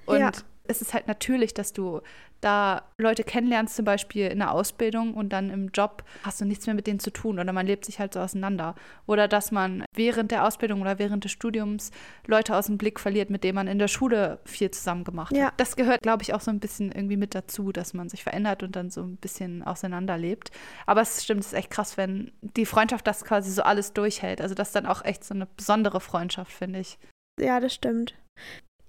[0.07, 0.33] Und ja.
[0.67, 2.01] es ist halt natürlich, dass du
[2.41, 6.67] da Leute kennenlernst, zum Beispiel in der Ausbildung und dann im Job hast du nichts
[6.67, 8.75] mehr mit denen zu tun oder man lebt sich halt so auseinander.
[9.07, 11.91] Oder dass man während der Ausbildung oder während des Studiums
[12.27, 15.47] Leute aus dem Blick verliert, mit denen man in der Schule viel zusammen gemacht ja.
[15.47, 15.55] hat.
[15.59, 18.63] Das gehört, glaube ich, auch so ein bisschen irgendwie mit dazu, dass man sich verändert
[18.63, 20.51] und dann so ein bisschen auseinanderlebt.
[20.87, 24.41] Aber es stimmt, es ist echt krass, wenn die Freundschaft das quasi so alles durchhält.
[24.41, 26.99] Also das ist dann auch echt so eine besondere Freundschaft, finde ich.
[27.39, 28.15] Ja, das stimmt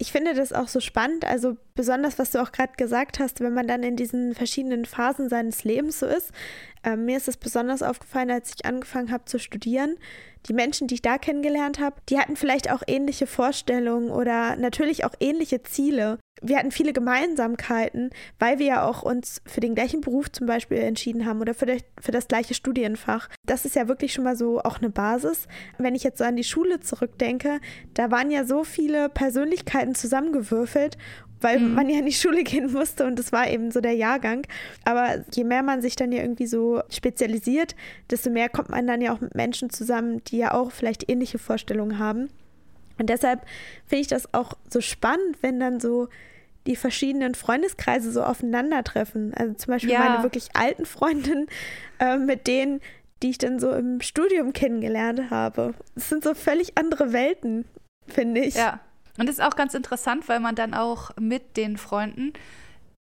[0.02, 3.54] ich finde das auch so spannend, also besonders, was du auch gerade gesagt hast, wenn
[3.54, 6.32] man dann in diesen verschiedenen Phasen seines Lebens so ist.
[6.84, 9.98] Äh, mir ist es besonders aufgefallen, als ich angefangen habe zu studieren,
[10.48, 15.06] die Menschen, die ich da kennengelernt habe, die hatten vielleicht auch ähnliche Vorstellungen oder natürlich
[15.06, 16.18] auch ähnliche Ziele.
[16.42, 20.78] Wir hatten viele Gemeinsamkeiten, weil wir ja auch uns für den gleichen Beruf zum Beispiel
[20.78, 23.30] entschieden haben oder für, de, für das gleiche Studienfach.
[23.46, 25.48] Das ist ja wirklich schon mal so auch eine Basis.
[25.78, 27.60] Wenn ich jetzt so an die Schule zurückdenke,
[27.94, 30.98] da waren ja so viele Persönlichkeiten zusammengewürfelt
[31.42, 31.74] weil mhm.
[31.74, 34.46] man ja in die Schule gehen musste und das war eben so der Jahrgang.
[34.86, 37.76] Aber je mehr man sich dann ja irgendwie so spezialisiert,
[38.10, 41.40] desto mehr kommt man dann ja auch mit Menschen zusammen, die ja auch vielleicht ähnliche
[41.40, 42.30] Vorstellungen haben.
[42.98, 43.42] Und deshalb
[43.86, 46.08] finde ich das auch so spannend, wenn dann so
[46.68, 49.34] die verschiedenen Freundeskreise so aufeinandertreffen.
[49.34, 50.00] Also zum Beispiel ja.
[50.00, 51.48] meine wirklich alten Freundinnen,
[52.00, 52.82] äh, mit denen,
[53.24, 55.74] die ich dann so im Studium kennengelernt habe.
[55.96, 57.66] Es sind so völlig andere Welten,
[58.08, 58.56] finde ich.
[58.56, 58.80] Ja.
[59.18, 62.34] Und das ist auch ganz interessant, weil man dann auch mit den Freunden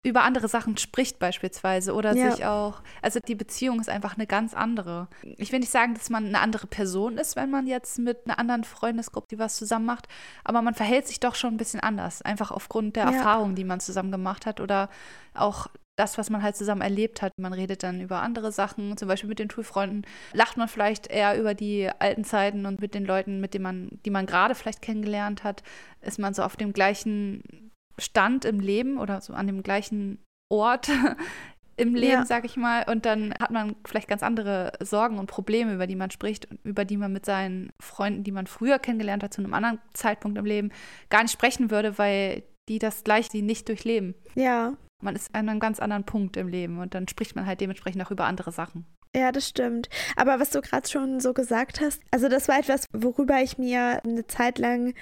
[0.03, 2.31] über andere Sachen spricht beispielsweise oder ja.
[2.31, 5.09] sich auch, also die Beziehung ist einfach eine ganz andere.
[5.37, 8.39] Ich will nicht sagen, dass man eine andere Person ist, wenn man jetzt mit einer
[8.39, 10.09] anderen Freundesgruppe die was zusammen macht,
[10.43, 13.13] aber man verhält sich doch schon ein bisschen anders, einfach aufgrund der ja.
[13.13, 14.89] Erfahrungen, die man zusammen gemacht hat oder
[15.35, 17.39] auch das, was man halt zusammen erlebt hat.
[17.39, 21.39] Man redet dann über andere Sachen, zum Beispiel mit den Schulfreunden, lacht man vielleicht eher
[21.39, 24.81] über die alten Zeiten und mit den Leuten, mit denen man, die man gerade vielleicht
[24.81, 25.63] kennengelernt hat,
[26.01, 30.89] ist man so auf dem gleichen Stand im Leben oder so an dem gleichen Ort
[31.77, 32.27] im Leben, ja.
[32.27, 32.85] sag ich mal.
[32.89, 36.85] Und dann hat man vielleicht ganz andere Sorgen und Probleme, über die man spricht, über
[36.85, 40.45] die man mit seinen Freunden, die man früher kennengelernt hat, zu einem anderen Zeitpunkt im
[40.45, 40.71] Leben
[41.09, 44.15] gar nicht sprechen würde, weil die das Gleiche nicht durchleben.
[44.35, 47.61] Ja, man ist an einem ganz anderen Punkt im Leben und dann spricht man halt
[47.61, 48.85] dementsprechend auch über andere Sachen.
[49.15, 49.89] Ja, das stimmt.
[50.15, 54.05] Aber was du gerade schon so gesagt hast, also das war etwas, worüber ich mir
[54.05, 54.95] eine Zeit lang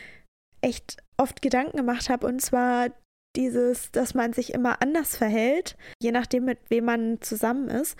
[0.60, 2.26] echt oft Gedanken gemacht habe.
[2.26, 2.88] Und zwar
[3.36, 7.96] dieses, dass man sich immer anders verhält, je nachdem, mit wem man zusammen ist.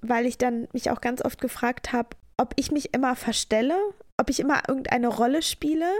[0.00, 3.76] Weil ich dann mich auch ganz oft gefragt habe, ob ich mich immer verstelle,
[4.18, 5.90] ob ich immer irgendeine Rolle spiele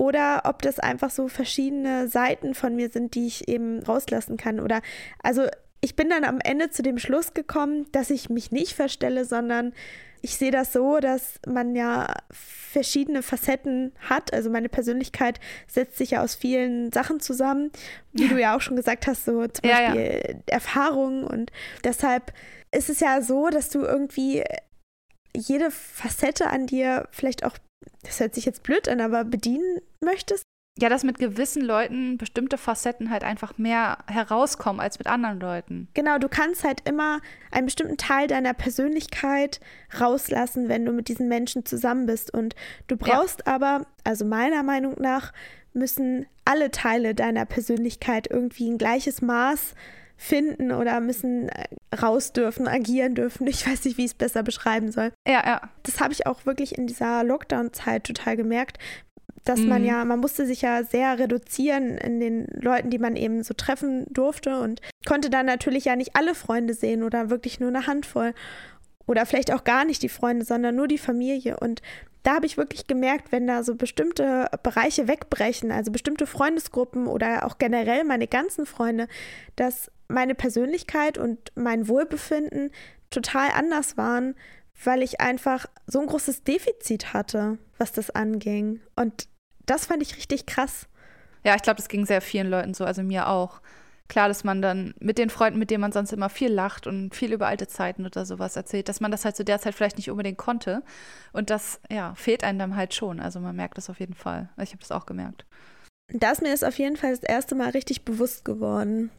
[0.00, 4.60] oder ob das einfach so verschiedene Seiten von mir sind, die ich eben rauslassen kann.
[4.60, 4.80] Oder
[5.22, 5.46] also
[5.80, 9.72] ich bin dann am Ende zu dem Schluss gekommen, dass ich mich nicht verstelle, sondern
[10.20, 14.32] ich sehe das so, dass man ja verschiedene Facetten hat.
[14.32, 15.38] Also meine Persönlichkeit
[15.68, 17.70] setzt sich ja aus vielen Sachen zusammen,
[18.12, 20.34] wie du ja auch schon gesagt hast, so zum Ja, Beispiel ja.
[20.46, 21.24] Erfahrungen.
[21.24, 21.52] Und
[21.84, 22.32] deshalb
[22.74, 24.42] ist es ja so, dass du irgendwie
[25.36, 27.56] jede Facette an dir vielleicht auch,
[28.02, 30.42] das hört sich jetzt blöd an, aber bedienen möchtest.
[30.80, 35.88] Ja, dass mit gewissen Leuten bestimmte Facetten halt einfach mehr herauskommen als mit anderen Leuten.
[35.94, 39.60] Genau, du kannst halt immer einen bestimmten Teil deiner Persönlichkeit
[40.00, 42.32] rauslassen, wenn du mit diesen Menschen zusammen bist.
[42.32, 42.54] Und
[42.86, 45.32] du brauchst aber, also meiner Meinung nach,
[45.72, 49.74] müssen alle Teile deiner Persönlichkeit irgendwie ein gleiches Maß
[50.18, 53.46] finden oder müssen äh, raus dürfen, agieren dürfen.
[53.46, 55.12] Ich weiß nicht, wie ich es besser beschreiben soll.
[55.26, 55.60] Ja, ja.
[55.84, 58.78] Das habe ich auch wirklich in dieser Lockdown-Zeit total gemerkt,
[59.48, 59.88] dass man Mhm.
[59.88, 64.06] ja, man musste sich ja sehr reduzieren in den Leuten, die man eben so treffen
[64.10, 68.34] durfte und konnte dann natürlich ja nicht alle Freunde sehen oder wirklich nur eine Handvoll
[69.06, 71.82] oder vielleicht auch gar nicht die Freunde, sondern nur die Familie und
[72.24, 77.46] da habe ich wirklich gemerkt, wenn da so bestimmte Bereiche wegbrechen, also bestimmte Freundesgruppen oder
[77.46, 79.08] auch generell meine ganzen Freunde,
[79.56, 82.70] dass meine Persönlichkeit und mein Wohlbefinden
[83.10, 84.34] total anders waren,
[84.84, 88.80] weil ich einfach so ein großes Defizit hatte, was das anging.
[88.96, 89.28] Und
[89.70, 90.86] das fand ich richtig krass.
[91.44, 93.60] Ja, ich glaube, das ging sehr vielen Leuten so, also mir auch.
[94.08, 97.14] Klar, dass man dann mit den Freunden, mit denen man sonst immer viel lacht und
[97.14, 99.98] viel über alte Zeiten oder sowas erzählt, dass man das halt zu der Zeit vielleicht
[99.98, 100.82] nicht unbedingt konnte.
[101.34, 103.20] Und das, ja, fehlt einem dann halt schon.
[103.20, 104.48] Also man merkt das auf jeden Fall.
[104.56, 105.44] Ich habe das auch gemerkt.
[106.10, 109.10] Da ist mir das auf jeden Fall das erste Mal richtig bewusst geworden,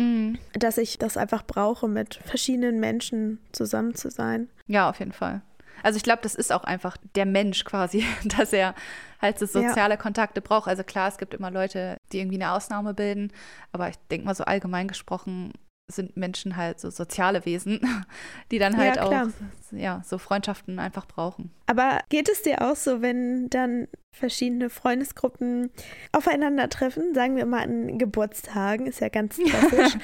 [0.00, 0.38] Mhm.
[0.54, 4.48] dass ich das einfach brauche, mit verschiedenen Menschen zusammen zu sein.
[4.66, 5.42] Ja, auf jeden Fall.
[5.82, 8.04] Also ich glaube, das ist auch einfach der Mensch quasi,
[8.38, 8.74] dass er
[9.20, 9.68] halt so Ja.
[9.68, 10.68] soziale Kontakte braucht.
[10.68, 13.32] Also klar, es gibt immer Leute, die irgendwie eine Ausnahme bilden,
[13.72, 15.52] aber ich denke mal so allgemein gesprochen
[15.90, 17.80] sind Menschen halt so soziale Wesen,
[18.50, 19.26] die dann Ja, halt klar.
[19.26, 19.30] auch
[19.72, 21.50] ja, so Freundschaften einfach brauchen.
[21.64, 25.70] Aber geht es dir auch so, wenn dann verschiedene Freundesgruppen
[26.12, 29.96] aufeinandertreffen, sagen wir mal an Geburtstagen, ist ja ganz klassisch,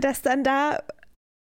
[0.00, 0.82] dass dann da,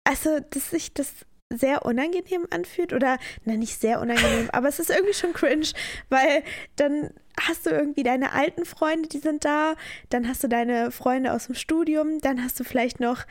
[0.06, 1.14] also, dass sich das
[1.50, 5.68] sehr unangenehm anfühlt oder, na, nicht sehr unangenehm, aber es ist irgendwie schon cringe,
[6.10, 6.44] weil
[6.76, 9.76] dann hast du irgendwie deine alten Freunde, die sind da,
[10.10, 13.22] dann hast du deine Freunde aus dem Studium, dann hast du vielleicht noch,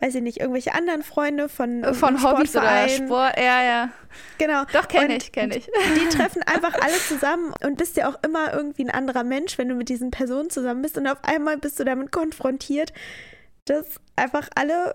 [0.00, 2.88] weiß ich nicht, irgendwelche anderen Freunde von, Von irgendeinem Hobbys oder.
[2.88, 3.90] Sport, ja, ja.
[4.38, 4.64] Genau.
[4.72, 5.66] Doch, kenne ich, kenne ich.
[5.66, 9.68] die treffen einfach alle zusammen und bist ja auch immer irgendwie ein anderer Mensch, wenn
[9.68, 12.92] du mit diesen Personen zusammen bist und auf einmal bist du damit konfrontiert,
[13.64, 14.94] dass einfach alle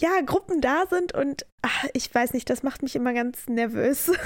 [0.00, 4.10] ja Gruppen da sind und ach, ich weiß nicht, das macht mich immer ganz nervös.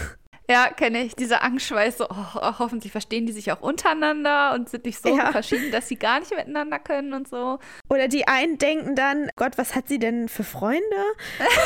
[0.46, 1.16] Ja, kenne ich.
[1.16, 5.16] Dieser Angstschweiß, so, oh, oh, hoffentlich verstehen die sich auch untereinander und sind nicht so
[5.16, 5.32] Ja.
[5.32, 7.58] verschieden, dass sie gar nicht miteinander können und so.
[7.88, 10.82] Oder die einen denken dann, Gott, was hat sie denn für Freunde?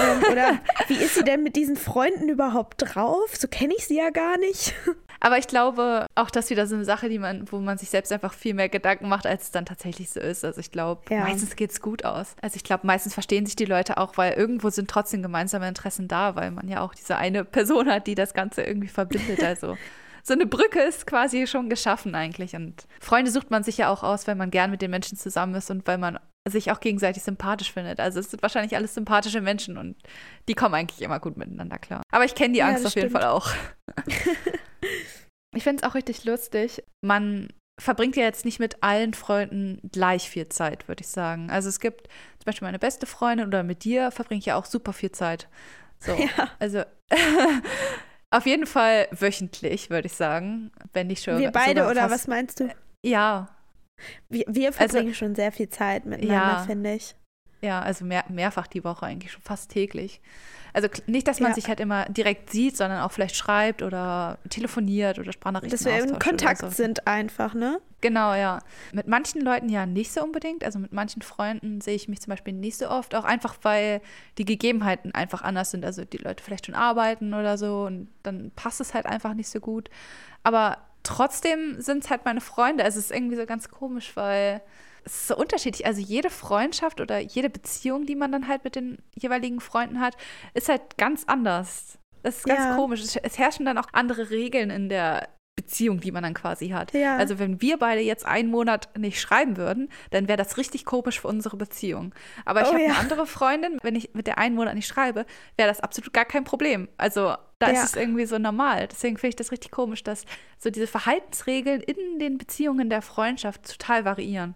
[0.01, 3.35] ähm, oder wie ist sie denn mit diesen Freunden überhaupt drauf?
[3.35, 4.75] So kenne ich sie ja gar nicht.
[5.21, 8.13] Aber ich glaube, auch das wieder so eine Sache, die man, wo man sich selbst
[8.13, 10.45] einfach viel mehr Gedanken macht, als es dann tatsächlich so ist.
[10.45, 11.21] Also ich glaube, Ja.
[11.21, 12.35] meistens geht es gut aus.
[12.41, 16.07] Also ich glaube, meistens verstehen sich die Leute auch, weil irgendwo sind trotzdem gemeinsame Interessen
[16.09, 19.43] da, weil man ja auch diese eine Person hat, die das Ganze irgendwie verbindet.
[19.43, 19.77] Also
[20.23, 22.55] so eine Brücke ist quasi schon geschaffen eigentlich.
[22.55, 25.55] Und Freunde sucht man sich ja auch aus, wenn man gern mit den Menschen zusammen
[25.55, 26.19] ist und weil man
[26.51, 28.01] sich auch gegenseitig sympathisch findet.
[28.01, 29.97] Also es sind wahrscheinlich alles sympathische Menschen und
[30.49, 32.03] die kommen eigentlich immer gut miteinander klar.
[32.13, 33.23] Aber ich kenne die Ja, Angst das auf jeden stimmt.
[33.23, 33.51] Fall auch.
[35.57, 36.85] Ich finde es auch richtig lustig.
[37.01, 37.49] Man
[37.81, 41.51] verbringt ja jetzt nicht mit allen Freunden gleich viel Zeit, würde ich sagen.
[41.51, 42.07] Also es gibt
[42.39, 45.49] zum Beispiel meine beste Freundin oder mit dir verbringe ich ja auch super viel Zeit.
[46.01, 46.51] So, Ja.
[46.59, 46.83] also
[48.31, 51.39] auf jeden Fall wöchentlich, würde ich sagen, wenn nicht schon.
[51.39, 52.69] Wir beide oder was meinst du?
[53.05, 53.49] Ja,
[54.29, 56.59] Wir, wir verbringen schon sehr viel Zeit miteinander, Ja.
[56.59, 57.15] finde ich.
[57.61, 60.21] Ja, also mehr, mehrfach die Woche eigentlich schon fast täglich.
[60.73, 61.55] Also nicht, dass man Ja.
[61.57, 65.99] sich halt immer direkt sieht, sondern auch vielleicht schreibt oder telefoniert oder Sprachnachrichten Dass wir
[66.05, 66.69] in Kontakt so.
[66.71, 67.81] sind einfach, ne?
[68.01, 68.61] Genau, ja.
[68.93, 70.63] Mit manchen Leuten ja nicht so unbedingt.
[70.63, 73.17] Also mit manchen Freunden sehe ich mich zum Beispiel nicht so oft.
[73.17, 74.03] Auch einfach, weil
[74.37, 75.85] die Gegebenheiten einfach anders sind.
[75.85, 79.49] Also die Leute vielleicht schon arbeiten oder so und dann passt es halt einfach nicht
[79.49, 79.91] so gut.
[80.45, 82.85] Aber trotzdem sind es halt meine Freunde.
[82.85, 84.61] Also es ist irgendwie so ganz komisch, weil
[85.05, 85.87] es ist so unterschiedlich.
[85.87, 90.17] Also jede Freundschaft oder jede Beziehung, die man dann halt mit den jeweiligen Freunden hat,
[90.55, 91.99] ist halt ganz anders.
[92.23, 92.77] Das ist ganz Ja.
[92.77, 93.01] komisch.
[93.03, 95.29] Es, es herrschen dann auch andere Regeln in der
[95.59, 96.95] Beziehung, die man dann quasi hat.
[96.95, 97.17] Ja.
[97.17, 101.21] Also wenn wir beide jetzt einen Monat nicht schreiben würden, dann wäre das richtig komisch
[101.21, 102.15] für unsere Beziehung.
[102.45, 102.91] Aber ich Oh habe ja.
[102.91, 106.25] eine andere Freundin, wenn ich mit der einen Monat nicht schreibe, wäre das absolut gar
[106.25, 106.89] kein Problem.
[106.97, 107.73] Also da Ja.
[107.73, 108.87] ist es irgendwie so normal.
[108.89, 110.25] Deswegen finde ich das richtig komisch, dass
[110.59, 114.55] so diese Verhaltensregeln in den Beziehungen der Freundschaft total variieren.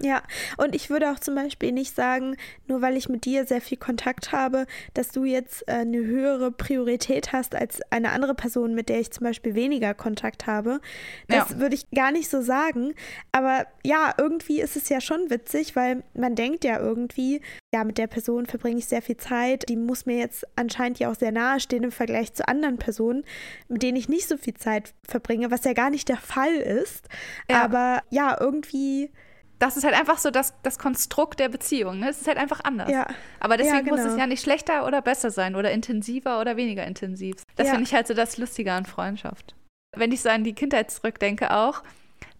[0.00, 0.22] Ja,
[0.56, 3.78] und ich würde auch zum Beispiel nicht sagen, nur weil ich mit dir sehr viel
[3.78, 8.88] Kontakt habe, dass du jetzt äh, eine höhere Priorität hast als eine andere Person, mit
[8.88, 10.80] der ich zum Beispiel weniger Kontakt habe.
[11.26, 11.58] Das Ja.
[11.58, 12.94] würde ich gar nicht so sagen.
[13.32, 17.40] Aber ja, irgendwie ist es ja schon witzig, weil man denkt ja irgendwie,
[17.74, 19.68] ja, mit der Person verbringe ich sehr viel Zeit.
[19.68, 23.24] Die muss mir jetzt anscheinend ja auch sehr nahe stehen im Vergleich zu anderen Personen,
[23.68, 27.08] mit denen ich nicht so viel Zeit verbringe, was ja gar nicht der Fall ist.
[27.50, 27.62] Ja.
[27.64, 29.10] Aber ja, irgendwie.
[29.58, 31.98] Das ist halt einfach so das, das Konstrukt der Beziehung.
[31.98, 32.08] Ne?
[32.10, 32.90] Es ist halt einfach anders.
[32.90, 33.06] Ja.
[33.40, 34.18] Aber deswegen Ja, muss es genau.
[34.18, 37.42] ja nicht schlechter oder besser sein oder intensiver oder weniger intensiv.
[37.56, 37.72] Das Ja.
[37.74, 39.54] finde ich halt so das Lustige an Freundschaft.
[39.96, 41.82] Wenn ich so an die Kindheit zurückdenke auch,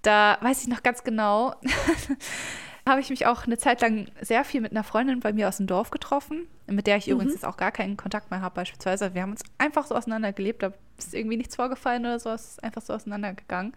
[0.03, 1.55] da weiß ich noch ganz genau,
[2.89, 5.59] habe ich mich auch eine Zeit lang sehr viel mit einer Freundin bei mir aus
[5.59, 7.13] dem Dorf getroffen, mit der ich Mhm.
[7.13, 9.15] übrigens jetzt auch gar keinen Kontakt mehr habe beispielsweise.
[9.15, 12.65] Wir haben uns einfach so auseinandergelebt, da ist irgendwie nichts vorgefallen oder so, es ist
[12.65, 13.73] einfach so auseinandergegangen.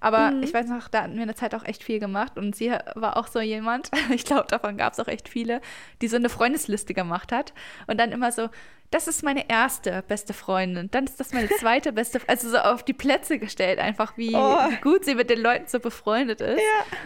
[0.00, 0.42] Aber Mhm.
[0.42, 3.16] ich weiß noch, da hatten wir eine Zeit auch echt viel gemacht und sie war
[3.16, 5.60] auch so jemand, ich glaube, davon gab es auch echt viele,
[6.02, 7.54] die so eine Freundesliste gemacht hat
[7.86, 8.50] und dann immer so,
[8.92, 12.84] das ist meine erste beste Freundin, dann ist das meine zweite beste, also so auf
[12.84, 14.56] die Plätze gestellt, einfach wie, Oh.
[14.70, 16.58] wie gut sie mit den Leuten so befreundet ist.
[16.60, 16.96] Ja.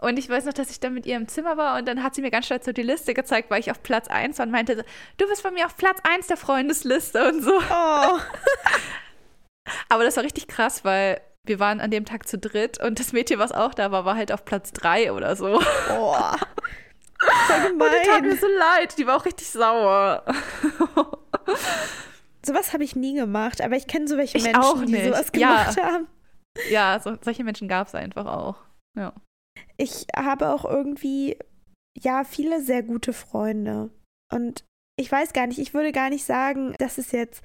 [0.00, 2.14] Und ich weiß noch, dass ich dann mit ihr im Zimmer war und dann hat
[2.14, 4.52] sie mir ganz stolz so die Liste gezeigt, weil ich auf Platz 1 war und
[4.52, 4.84] meinte
[5.16, 7.52] du bist bei mir auf Platz 1 der Freundesliste und so.
[7.70, 8.18] Oh.
[9.88, 13.12] Aber das war richtig krass, weil wir waren an dem Tag zu dritt und das
[13.12, 15.60] Mädchen, was auch da war, war halt auf Platz 3 oder so.
[15.90, 16.16] Oh.
[17.20, 18.38] Voll Und die tat mir gemein.
[18.38, 20.24] so leid, die war auch richtig sauer.
[22.46, 25.26] Sowas habe ich nie gemacht, aber ich kenne so welche Ich Menschen, auch die sowas
[25.34, 25.48] Ja.
[25.64, 26.06] gemacht haben.
[26.70, 28.56] Ja, so, solche Menschen gab es einfach auch.
[28.96, 29.12] Ja.
[29.76, 31.38] Ich habe auch irgendwie,
[31.96, 33.90] ja, viele sehr gute Freunde.
[34.32, 34.64] Und
[34.96, 37.42] ich weiß gar nicht, ich würde gar nicht sagen, das ist jetzt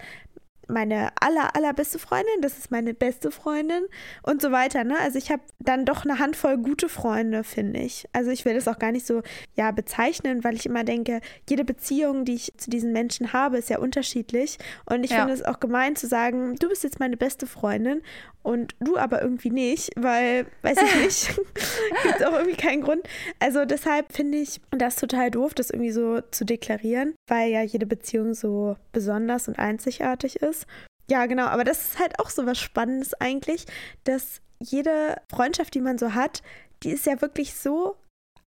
[0.68, 3.84] meine aller, allerbeste Freundin, das ist meine beste Freundin
[4.24, 4.84] und so weiter.
[4.84, 4.98] Ne?
[5.00, 8.08] Also ich habe dann doch eine Handvoll gute Freunde, finde ich.
[8.14, 9.22] Also ich will das auch gar nicht so
[9.56, 13.70] ja bezeichnen, weil ich immer denke, jede Beziehung, die ich zu diesen Menschen habe, ist
[13.70, 14.58] ja unterschiedlich.
[14.86, 15.18] Und ich Ja.
[15.20, 18.02] finde es auch gemein zu sagen, du bist jetzt meine beste Freundin
[18.42, 21.28] und du aber irgendwie nicht, weil, weiß ich nicht,
[22.04, 23.02] gibt es auch irgendwie keinen Grund.
[23.40, 27.86] Also deshalb finde ich das total doof, das irgendwie so zu deklarieren, weil ja jede
[27.86, 30.66] Beziehung so besonders und einzigartig ist.
[31.10, 33.66] Ja, genau, aber das ist halt auch so was Spannendes eigentlich,
[34.04, 36.42] dass jede Freundschaft, die man so hat,
[36.84, 37.98] die ist ja wirklich so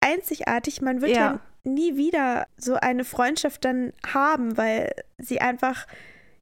[0.02, 0.82] einzigartig.
[0.82, 1.40] Man wird ja, Ja.
[1.64, 5.88] nie wieder so eine Freundschaft dann haben, weil sie einfach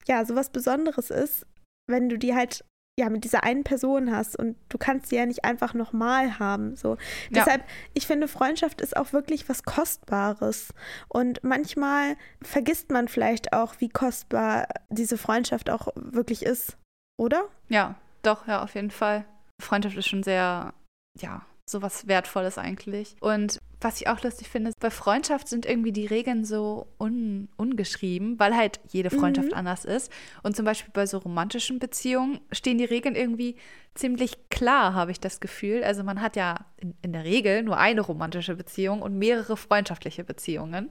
[0.07, 1.45] ja so was Besonderes ist,
[1.87, 2.65] wenn du die halt
[2.99, 6.75] ja mit dieser einen Person hast und du kannst sie ja nicht einfach nochmal haben.
[6.75, 6.91] So.
[6.91, 6.97] Ja.
[7.43, 10.73] Deshalb, ich finde, Freundschaft ist auch wirklich was Kostbares.
[11.07, 16.77] Und manchmal vergisst man vielleicht auch, wie kostbar diese Freundschaft auch wirklich ist,
[17.17, 17.45] oder?
[17.69, 19.25] Ja, doch, ja, auf jeden Fall.
[19.61, 20.73] Freundschaft ist schon sehr,
[21.19, 23.15] ja, sowas Wertvolles eigentlich.
[23.21, 28.39] Und was ich auch lustig finde, bei Freundschaft sind irgendwie die Regeln so un ungeschrieben,
[28.39, 29.55] weil halt jede Freundschaft Mhm.
[29.55, 30.11] anders ist.
[30.43, 33.55] Und zum Beispiel bei so romantischen Beziehungen stehen die Regeln irgendwie
[33.95, 35.83] ziemlich klar, habe ich das Gefühl.
[35.83, 40.23] Also man hat ja in, in der Regel nur eine romantische Beziehung und mehrere freundschaftliche
[40.23, 40.89] Beziehungen.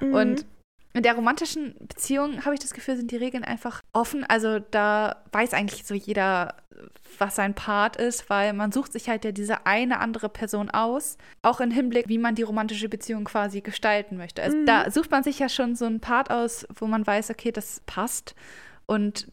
[0.00, 0.14] Mhm.
[0.14, 0.46] Und
[0.94, 4.24] in der romantischen Beziehung habe ich das Gefühl, sind die Regeln einfach offen.
[4.24, 6.56] Also da weiß eigentlich so jeder,
[7.18, 11.16] was sein Part ist, weil man sucht sich halt ja diese eine andere Person aus,
[11.42, 14.42] auch im Hinblick, wie man die romantische Beziehung quasi gestalten möchte.
[14.42, 14.66] Also Mhm.
[14.66, 17.80] da sucht man sich ja schon so einen Part aus, wo man weiß, okay, das
[17.86, 18.34] passt.
[18.86, 19.28] Und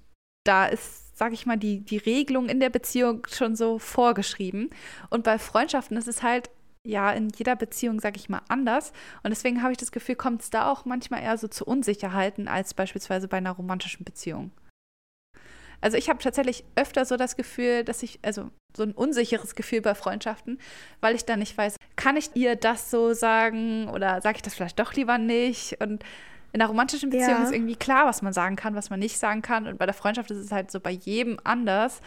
[0.45, 4.69] da ist, sage ich mal, die, die Regelung in der Beziehung schon so vorgeschrieben.
[5.09, 6.49] Und bei Freundschaften ist es halt
[6.87, 8.91] ja in jeder Beziehung, sage ich mal, anders.
[9.23, 12.47] Und deswegen habe ich das Gefühl, kommt es da auch manchmal eher so zu Unsicherheiten
[12.47, 14.51] als beispielsweise bei einer romantischen Beziehung.
[15.81, 19.81] Also ich habe tatsächlich öfter so das Gefühl, dass ich, also so ein unsicheres Gefühl
[19.81, 20.59] bei Freundschaften,
[20.99, 24.55] weil ich dann nicht weiß, kann ich ihr das so sagen oder sage ich das
[24.55, 25.79] vielleicht doch lieber nicht?
[25.81, 26.03] Und
[26.51, 27.43] in einer romantischen Beziehung Ja.
[27.43, 29.67] ist irgendwie klar, was man sagen kann, was man nicht sagen kann.
[29.67, 32.01] Und bei der Freundschaft ist es halt so bei jedem anders.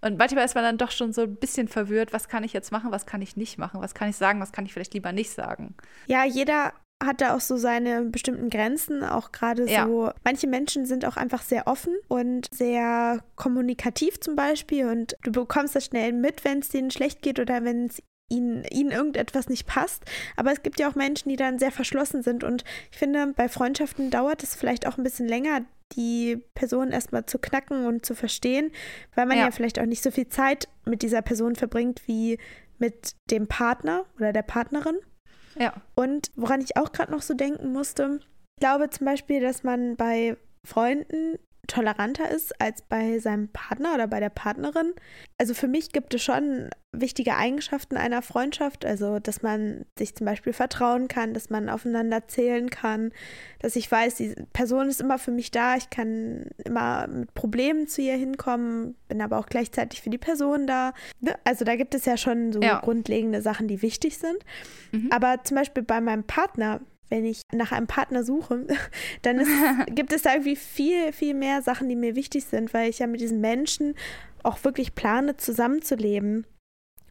[0.00, 2.70] Und manchmal ist man dann doch schon so ein bisschen verwirrt, was kann ich jetzt
[2.72, 5.12] machen, was kann ich nicht machen, was kann ich sagen, was kann ich vielleicht lieber
[5.12, 5.74] nicht sagen.
[6.06, 6.72] Ja, jeder
[7.02, 9.86] hat da auch so seine bestimmten Grenzen, auch gerade Ja.
[9.86, 10.10] so.
[10.24, 15.76] Manche Menschen sind auch einfach sehr offen und sehr kommunikativ zum Beispiel und du bekommst
[15.76, 19.66] das schnell mit, wenn es denen schlecht geht oder wenn es ihnen, ihnen irgendetwas nicht
[19.66, 20.04] passt.
[20.36, 23.48] Aber es gibt ja auch Menschen, die dann sehr verschlossen sind und ich finde, bei
[23.48, 25.62] Freundschaften dauert es vielleicht auch ein bisschen länger,
[25.96, 28.70] die Person erstmal zu knacken und zu verstehen,
[29.14, 29.44] weil man ja.
[29.44, 32.38] ja vielleicht auch nicht so viel Zeit mit dieser Person verbringt wie
[32.78, 34.98] mit dem Partner oder der Partnerin.
[35.58, 35.74] Ja.
[35.94, 39.96] Und woran ich auch gerade noch so denken musste, ich glaube zum Beispiel, dass man
[39.96, 40.36] bei
[40.66, 44.94] Freunden toleranter ist als bei seinem Partner oder bei der Partnerin.
[45.36, 50.24] Also für mich gibt es schon wichtige Eigenschaften einer Freundschaft, also dass man sich zum
[50.24, 53.12] Beispiel vertrauen kann, dass man aufeinander zählen kann,
[53.60, 57.86] dass ich weiß, die Person ist immer für mich da, ich kann immer mit Problemen
[57.86, 60.94] zu ihr hinkommen, bin aber auch gleichzeitig für die Person da.
[61.20, 61.34] Ne?
[61.44, 62.80] Also da gibt es ja schon so ja.
[62.80, 64.38] grundlegende Sachen, die wichtig sind.
[64.92, 65.10] Mhm.
[65.12, 68.66] Aber zum Beispiel bei meinem Partner wenn ich nach einem Partner suche,
[69.22, 69.50] dann ist,
[69.94, 73.06] gibt es da irgendwie viel, viel mehr Sachen, die mir wichtig sind, weil ich ja
[73.06, 73.94] mit diesen Menschen
[74.42, 76.46] auch wirklich plane, zusammenzuleben.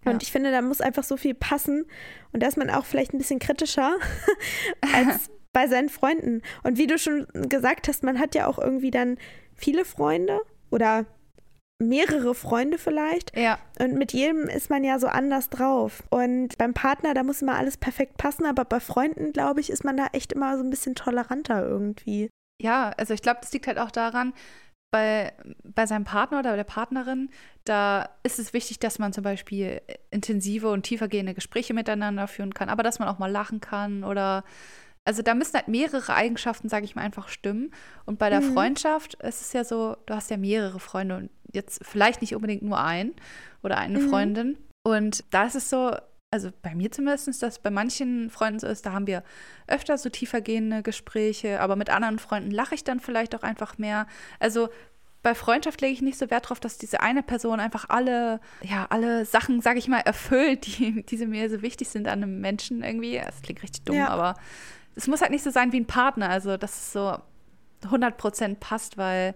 [0.06, 0.12] Ja.
[0.12, 1.86] Und ich finde, da muss einfach so viel passen.
[2.32, 3.96] Und da ist man auch vielleicht ein bisschen kritischer
[4.94, 6.42] als bei seinen Freunden.
[6.64, 9.18] Und wie du schon gesagt hast, man hat ja auch irgendwie dann
[9.56, 10.40] viele Freunde
[10.70, 11.06] oder
[11.80, 13.38] mehrere Freunde vielleicht.
[13.38, 13.60] Ja.
[13.80, 16.04] Und mit jedem ist man ja so anders drauf.
[16.10, 19.84] Und beim Partner, da muss immer alles perfekt passen, aber bei Freunden, glaube ich, ist
[19.84, 22.30] man da echt immer so ein bisschen toleranter irgendwie.
[22.62, 24.34] Ja, also ich glaube, das liegt halt auch daran,
[24.92, 27.30] bei, bei seinem Partner oder der Partnerin,
[27.66, 32.70] da ist es wichtig, dass man zum Beispiel intensive und tiefergehende Gespräche miteinander führen kann,
[32.70, 34.44] aber dass man auch mal lachen kann oder
[35.08, 37.72] also da müssen halt mehrere Eigenschaften, sage ich mal, einfach stimmen.
[38.06, 38.52] Und bei der mhm.
[38.52, 42.62] Freundschaft ist es ja so, du hast ja mehrere Freunde und jetzt vielleicht nicht unbedingt
[42.62, 43.14] nur ein
[43.64, 44.10] oder eine mhm.
[44.10, 44.58] Freundin.
[44.84, 45.96] Und da ist es so,
[46.30, 49.24] also bei mir zumindest, dass bei manchen Freunden so ist, da haben wir
[49.68, 54.08] öfter so tiefergehende Gespräche, aber mit anderen Freunden lache ich dann vielleicht auch einfach mehr.
[54.42, 54.68] Also
[55.24, 58.88] bei Freundschaft lege ich nicht so Wert darauf, dass diese eine Person einfach alle, ja,
[58.90, 62.84] alle Sachen, sage ich mal, erfüllt, die, die mir so wichtig sind an einem Menschen
[62.84, 63.22] irgendwie.
[63.24, 64.10] Das klingt richtig dumm, ja.
[64.10, 64.36] aber
[64.98, 67.18] es muss halt nicht so sein wie ein Partner, also dass es so
[67.84, 69.36] 100% passt, weil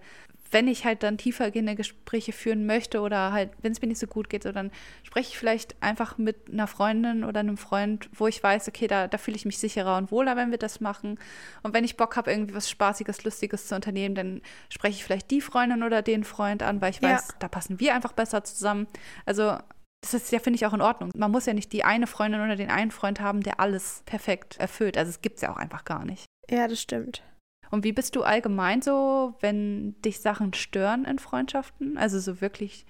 [0.50, 4.06] wenn ich halt dann tiefergehende Gespräche führen möchte oder halt, wenn es mir nicht so
[4.06, 4.70] gut geht, so dann
[5.02, 9.08] spreche ich vielleicht einfach mit einer Freundin oder einem Freund, wo ich weiß, okay, da,
[9.08, 11.18] da fühle ich mich sicherer und wohler, wenn wir das machen.
[11.62, 15.30] Und wenn ich Bock habe, irgendwie was Spaßiges, Lustiges zu unternehmen, dann spreche ich vielleicht
[15.30, 17.34] die Freundin oder den Freund an, weil ich weiß, ja.
[17.38, 18.88] da passen wir einfach besser zusammen.
[19.24, 19.56] Also
[20.02, 21.10] das ist ja, finde ich, auch in Ordnung.
[21.16, 24.58] Man muss ja nicht die eine Freundin oder den einen Freund haben, der alles perfekt
[24.58, 24.98] erfüllt.
[24.98, 26.26] Also es gibt es ja auch einfach gar nicht.
[26.50, 27.22] Ja, das stimmt.
[27.70, 31.96] Und wie bist du allgemein so, wenn dich Sachen stören in Freundschaften?
[31.96, 32.84] Also so wirklich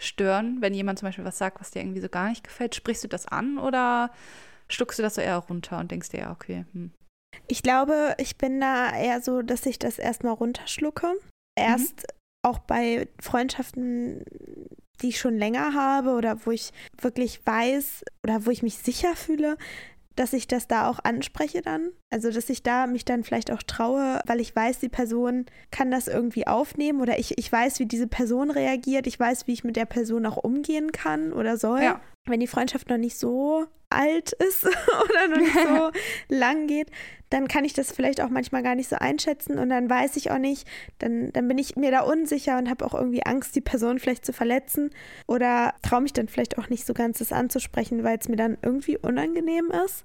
[0.00, 3.04] stören, wenn jemand zum Beispiel was sagt, was dir irgendwie so gar nicht gefällt, sprichst
[3.04, 4.10] du das an oder
[4.68, 6.64] stuckst du das so eher runter und denkst dir, ja, okay.
[6.72, 6.92] Hm.
[7.48, 11.14] Ich glaube, ich bin da eher so, dass ich das erstmal runterschlucke.
[11.58, 12.48] Erst mhm.
[12.48, 14.24] auch bei Freundschaften,
[15.02, 19.16] die ich schon länger habe oder wo ich wirklich weiß oder wo ich mich sicher
[19.16, 19.56] fühle,
[20.16, 21.90] dass ich das da auch anspreche dann.
[22.10, 25.90] Also, dass ich da mich dann vielleicht auch traue, weil ich weiß, die Person kann
[25.90, 29.06] das irgendwie aufnehmen oder ich, ich weiß, wie diese Person reagiert.
[29.06, 31.82] Ich weiß, wie ich mit der Person auch umgehen kann oder soll.
[31.82, 32.00] Ja.
[32.26, 34.64] Wenn die Freundschaft noch nicht so alt ist
[35.04, 35.90] oder noch nicht so
[36.34, 36.90] lang geht,
[37.28, 40.30] dann kann ich das vielleicht auch manchmal gar nicht so einschätzen und dann weiß ich
[40.30, 40.66] auch nicht,
[40.98, 44.24] dann, dann bin ich mir da unsicher und habe auch irgendwie Angst, die Person vielleicht
[44.24, 44.90] zu verletzen
[45.26, 48.58] oder traue mich dann vielleicht auch nicht so ganz das anzusprechen, weil es mir dann
[48.62, 50.04] irgendwie unangenehm ist.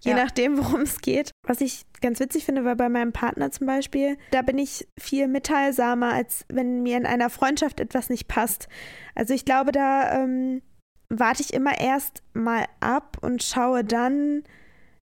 [0.00, 0.16] Je ja.
[0.16, 1.30] nachdem, worum es geht.
[1.44, 5.28] Was ich ganz witzig finde, war bei meinem Partner zum Beispiel, da bin ich viel
[5.28, 8.68] mitteilsamer, als wenn mir in einer Freundschaft etwas nicht passt.
[9.14, 10.60] Also ich glaube, da ähm,
[11.08, 14.42] warte ich immer erst mal ab und schaue dann,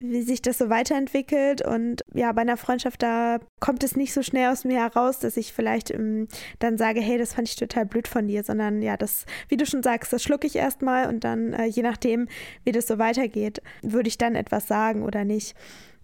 [0.01, 1.61] wie sich das so weiterentwickelt.
[1.61, 5.35] Und ja, bei einer Freundschaft, da kommt es nicht so schnell aus mir heraus, dass
[5.35, 6.27] ich vielleicht ähm,
[6.59, 9.65] dann sage, hey, das fand ich total blöd von dir, sondern ja, das, wie du
[9.65, 12.27] schon sagst, das schlucke ich erstmal und dann, äh, je nachdem,
[12.63, 15.55] wie das so weitergeht, würde ich dann etwas sagen oder nicht.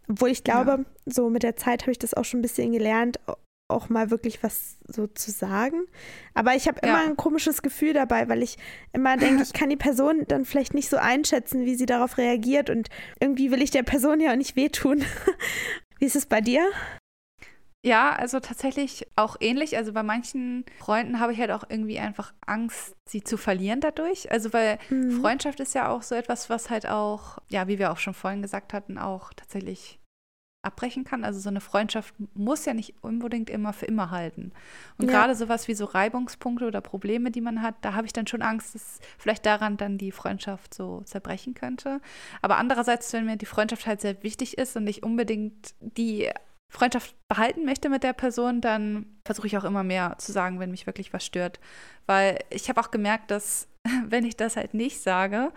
[0.09, 0.85] Obwohl ich glaube, ja.
[1.05, 3.19] so mit der Zeit habe ich das auch schon ein bisschen gelernt,
[3.67, 5.85] auch mal wirklich was so zu sagen.
[6.33, 7.05] Aber ich habe immer ja.
[7.05, 8.57] ein komisches Gefühl dabei, weil ich
[8.93, 12.69] immer denke, ich kann die Person dann vielleicht nicht so einschätzen, wie sie darauf reagiert.
[12.69, 12.89] Und
[13.19, 15.03] irgendwie will ich der Person ja auch nicht wehtun.
[15.99, 16.67] wie ist es bei dir?
[17.83, 19.77] Ja, also tatsächlich auch ähnlich.
[19.77, 24.31] Also bei manchen Freunden habe ich halt auch irgendwie einfach Angst, sie zu verlieren dadurch.
[24.31, 25.21] Also weil mhm.
[25.21, 28.41] Freundschaft ist ja auch so etwas, was halt auch, ja, wie wir auch schon vorhin
[28.41, 29.99] gesagt hatten, auch tatsächlich
[30.65, 31.23] abbrechen kann.
[31.23, 34.51] Also so eine Freundschaft muss ja nicht unbedingt immer für immer halten.
[34.97, 35.11] Und ja.
[35.11, 38.41] gerade sowas wie so Reibungspunkte oder Probleme, die man hat, da habe ich dann schon
[38.41, 42.01] Angst, dass vielleicht daran dann die Freundschaft so zerbrechen könnte.
[42.41, 46.29] Aber andererseits, wenn mir die Freundschaft halt sehr wichtig ist und ich unbedingt die
[46.69, 50.71] Freundschaft behalten möchte mit der Person, dann versuche ich auch immer mehr zu sagen, wenn
[50.71, 51.59] mich wirklich was stört.
[52.05, 53.67] Weil ich habe auch gemerkt, dass
[54.05, 55.51] wenn ich das halt nicht sage,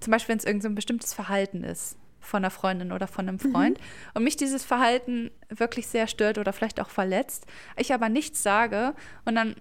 [0.00, 1.96] zum Beispiel wenn es irgendein so bestimmtes Verhalten ist,
[2.28, 3.84] von einer Freundin oder von einem Freund mhm.
[4.14, 8.94] und mich dieses Verhalten wirklich sehr stört oder vielleicht auch verletzt, ich aber nichts sage
[9.24, 9.56] und dann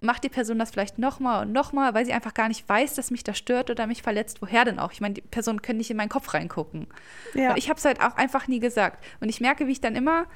[0.00, 3.10] macht die Person das vielleicht nochmal und nochmal, weil sie einfach gar nicht weiß, dass
[3.10, 4.40] mich das stört oder mich verletzt.
[4.40, 4.92] Woher denn auch?
[4.92, 6.86] Ich meine, die Person können nicht in meinen Kopf reingucken.
[7.34, 7.50] Ja.
[7.50, 9.04] Und ich habe es halt auch einfach nie gesagt.
[9.20, 10.26] Und ich merke, wie ich dann immer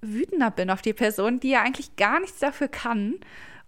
[0.00, 3.16] wütender bin auf die Person, die ja eigentlich gar nichts dafür kann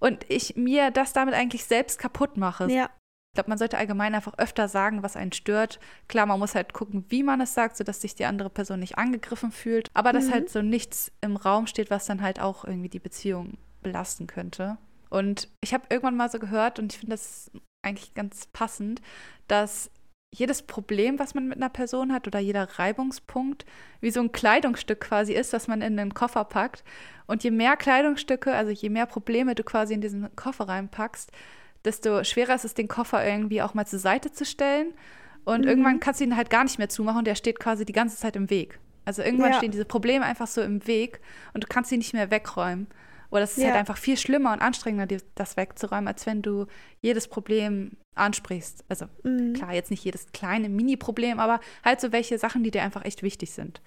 [0.01, 2.71] und ich mir das damit eigentlich selbst kaputt mache.
[2.71, 2.91] Ja.
[3.35, 5.81] Ich glaube, man sollte allgemein einfach öfter sagen, was einen stört.
[6.07, 8.97] Klar, man muss halt gucken, wie man es sagt, sodass sich die andere Person nicht
[8.97, 9.89] angegriffen fühlt.
[9.93, 10.15] Aber mhm.
[10.15, 14.29] dass halt so nichts im Raum steht, was dann halt auch irgendwie die Beziehung belasten
[14.29, 14.79] könnte.
[15.11, 17.51] Und ich habe irgendwann mal so gehört, und ich finde das
[17.83, 19.03] eigentlich ganz passend,
[19.49, 19.91] dass
[20.33, 23.67] jedes Problem, was man mit einer Person hat oder jeder Reibungspunkt
[24.01, 26.85] wie so ein Kleidungsstück quasi ist, das man in den Koffer packt.
[27.27, 31.33] Und je mehr Kleidungsstücke, also je mehr Probleme du quasi in diesen Koffer reinpackst,
[31.85, 34.95] desto schwerer ist es, den Koffer irgendwie auch mal zur Seite zu stellen.
[35.45, 35.69] Und mhm.
[35.69, 38.17] irgendwann kannst du ihn halt gar nicht mehr zumachen und der steht quasi die ganze
[38.17, 38.79] Zeit im Weg.
[39.05, 39.59] Also irgendwann ja.
[39.59, 41.21] stehen diese Probleme einfach so im Weg
[41.53, 42.87] und du kannst sie nicht mehr wegräumen.
[43.31, 43.71] Oder es ist halt ja.
[43.73, 46.67] halt einfach viel schlimmer und anstrengender, das wegzuräumen, als wenn du
[47.03, 48.85] jedes Problem ansprichst.
[48.89, 49.55] Also mhm.
[49.55, 53.23] klar, jetzt nicht jedes kleine Mini-Problem, aber halt so welche Sachen, die dir einfach echt
[53.23, 53.83] wichtig sind.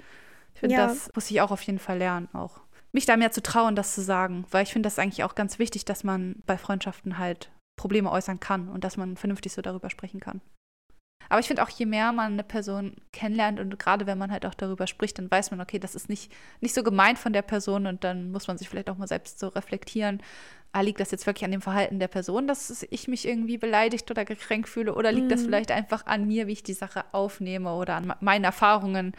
[0.53, 0.87] Ich finde, ja.
[0.87, 2.59] das muss ich auch auf jeden Fall lernen, auch
[2.91, 5.59] mich da mehr zu trauen, das zu sagen, weil ich finde das eigentlich auch ganz
[5.59, 9.89] wichtig, dass man bei Freundschaften halt Probleme äußern kann und dass man vernünftig so darüber
[9.89, 10.41] sprechen kann.
[11.29, 14.45] Aber ich finde auch, je mehr man eine Person kennenlernt und gerade wenn man halt
[14.45, 17.41] auch darüber spricht, dann weiß man, okay, das ist nicht, nicht so gemeint von der
[17.41, 20.21] Person und dann muss man sich vielleicht auch mal selbst so reflektieren.
[20.71, 24.09] Ah, liegt das jetzt wirklich an dem Verhalten der Person, dass ich mich irgendwie beleidigt
[24.11, 25.31] oder gekränkt fühle oder liegt mhm.
[25.31, 29.13] das vielleicht einfach an mir, wie ich die Sache aufnehme oder an meinen Erfahrungen?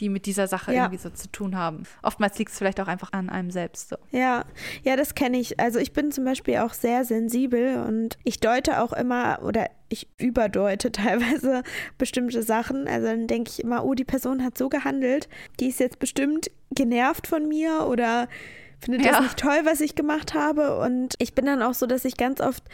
[0.00, 0.84] Die mit dieser Sache ja.
[0.84, 1.84] irgendwie so zu tun haben.
[2.02, 3.88] Oftmals liegt es vielleicht auch einfach an einem selbst.
[3.88, 3.96] So.
[4.10, 4.44] Ja,
[4.82, 5.58] ja, das kenne ich.
[5.58, 10.08] Also ich bin zum Beispiel auch sehr sensibel und ich deute auch immer oder ich
[10.18, 11.62] überdeute teilweise
[11.98, 12.88] bestimmte Sachen.
[12.88, 15.28] Also dann denke ich immer, oh, die Person hat so gehandelt,
[15.60, 18.28] die ist jetzt bestimmt genervt von mir oder
[18.78, 19.12] findet ja.
[19.12, 20.78] das nicht toll, was ich gemacht habe.
[20.78, 22.64] Und ich bin dann auch so, dass ich ganz oft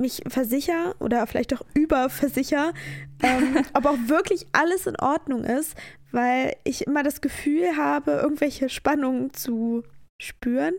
[0.00, 2.72] mich versicher oder vielleicht auch überversicher,
[3.22, 5.76] ähm, ob auch wirklich alles in Ordnung ist,
[6.10, 9.84] weil ich immer das Gefühl habe, irgendwelche Spannungen zu
[10.20, 10.74] spüren.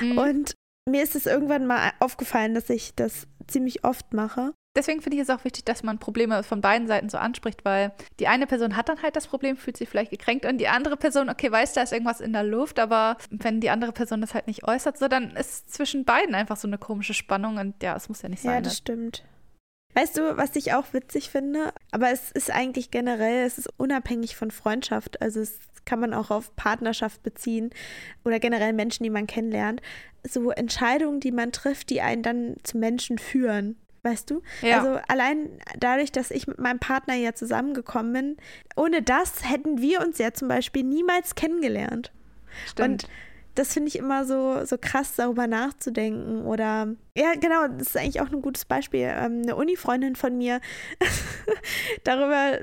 [0.00, 0.18] Mhm.
[0.18, 0.54] Und
[0.88, 4.52] mir ist es irgendwann mal aufgefallen, dass ich das ziemlich oft mache.
[4.76, 7.92] Deswegen finde ich es auch wichtig, dass man Probleme von beiden Seiten so anspricht, weil
[8.20, 10.96] die eine Person hat dann halt das Problem, fühlt sich vielleicht gekränkt und die andere
[10.96, 14.34] Person, okay, weiß, da ist irgendwas in der Luft, aber wenn die andere Person das
[14.34, 17.96] halt nicht äußert, so dann ist zwischen beiden einfach so eine komische Spannung und ja,
[17.96, 18.52] es muss ja nicht sein.
[18.52, 18.76] Ja, das ne?
[18.76, 19.24] stimmt.
[19.94, 21.72] Weißt du, was ich auch witzig finde?
[21.90, 25.22] Aber es ist eigentlich generell, es ist unabhängig von Freundschaft.
[25.22, 27.70] Also es kann man auch auf Partnerschaft beziehen
[28.22, 29.80] oder generell Menschen, die man kennenlernt.
[30.28, 33.76] So Entscheidungen, die man trifft, die einen dann zu Menschen führen.
[34.06, 34.40] Weißt du?
[34.62, 34.78] Ja.
[34.78, 38.36] Also allein dadurch, dass ich mit meinem Partner ja zusammengekommen bin,
[38.76, 42.12] ohne das hätten wir uns ja zum Beispiel niemals kennengelernt.
[42.68, 43.04] Stimmt.
[43.04, 43.10] Und
[43.56, 46.46] das finde ich immer so, so krass, darüber nachzudenken.
[46.46, 49.12] Oder ja, genau, das ist eigentlich auch ein gutes Beispiel.
[49.12, 50.60] Ähm, eine Uni-Freundin von mir,
[52.04, 52.60] darüber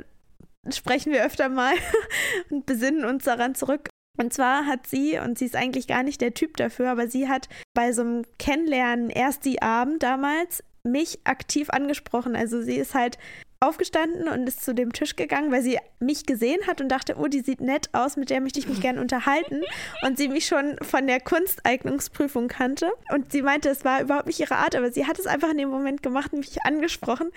[0.71, 1.73] sprechen wir öfter mal
[2.51, 3.89] und besinnen uns daran zurück.
[4.17, 7.27] Und zwar hat sie, und sie ist eigentlich gar nicht der Typ dafür, aber sie
[7.27, 12.35] hat bei so einem Kennenlernen erst die Abend damals mich aktiv angesprochen.
[12.35, 13.17] Also sie ist halt
[13.63, 17.27] aufgestanden und ist zu dem Tisch gegangen, weil sie mich gesehen hat und dachte, oh,
[17.27, 19.61] die sieht nett aus, mit der möchte ich mich gerne unterhalten.
[20.05, 22.91] Und sie mich schon von der Kunsteignungsprüfung kannte.
[23.11, 25.57] Und sie meinte, es war überhaupt nicht ihre Art, aber sie hat es einfach in
[25.57, 27.31] dem Moment gemacht und mich angesprochen.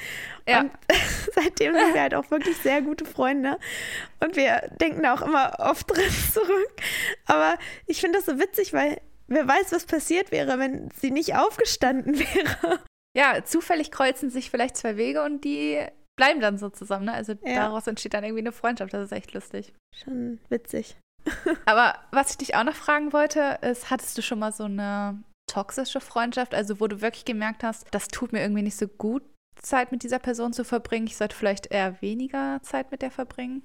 [0.48, 0.62] Ja.
[0.62, 0.72] Und
[1.34, 3.58] seitdem sind wir halt auch wirklich sehr gute Freunde.
[4.18, 6.72] Und wir denken auch immer oft drin zurück.
[7.26, 11.36] Aber ich finde das so witzig, weil wer weiß, was passiert wäre, wenn sie nicht
[11.36, 12.80] aufgestanden wäre.
[13.16, 15.80] Ja, zufällig kreuzen sich vielleicht zwei Wege und die
[16.16, 17.06] bleiben dann so zusammen.
[17.06, 17.12] Ne?
[17.14, 17.54] Also ja.
[17.54, 18.92] daraus entsteht dann irgendwie eine Freundschaft.
[18.92, 19.72] Das ist echt lustig.
[19.94, 20.96] Schon witzig.
[21.64, 25.22] Aber was ich dich auch noch fragen wollte, ist, hattest du schon mal so eine
[25.50, 29.22] toxische Freundschaft, also wo du wirklich gemerkt hast, das tut mir irgendwie nicht so gut,
[29.60, 31.06] Zeit mit dieser Person zu verbringen.
[31.06, 33.62] Ich sollte vielleicht eher weniger Zeit mit der verbringen.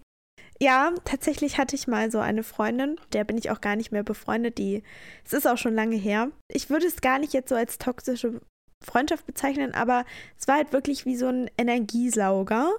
[0.62, 4.04] Ja, tatsächlich hatte ich mal so eine Freundin, der bin ich auch gar nicht mehr
[4.04, 4.84] befreundet, die,
[5.26, 6.30] es ist auch schon lange her.
[6.48, 8.42] Ich würde es gar nicht jetzt so als toxische
[8.82, 10.06] Freundschaft bezeichnen, aber
[10.40, 12.70] es war halt wirklich wie so ein Energiesauger.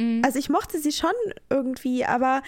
[0.00, 0.22] Mhm.
[0.24, 1.12] Also ich mochte sie schon
[1.50, 2.42] irgendwie, aber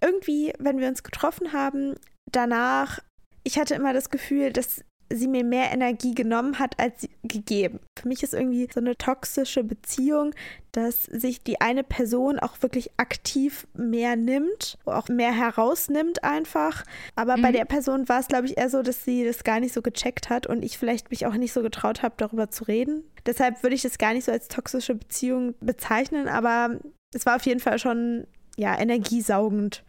[0.00, 1.94] irgendwie, wenn wir uns getroffen haben,
[2.30, 3.00] danach,
[3.44, 7.80] ich hatte immer das Gefühl, dass sie mir mehr Energie genommen hat, als sie gegeben.
[7.98, 10.34] Für mich ist irgendwie so eine toxische Beziehung,
[10.72, 16.84] dass sich die eine Person auch wirklich aktiv mehr nimmt, auch mehr herausnimmt einfach.
[17.16, 17.42] Aber mhm.
[17.42, 19.82] bei der Person war es, glaube ich, eher so, dass sie das gar nicht so
[19.82, 23.02] gecheckt hat und ich vielleicht mich auch nicht so getraut habe, darüber zu reden.
[23.26, 26.78] Deshalb würde ich das gar nicht so als toxische Beziehung bezeichnen, aber
[27.12, 29.84] es war auf jeden Fall schon ja, energiesaugend.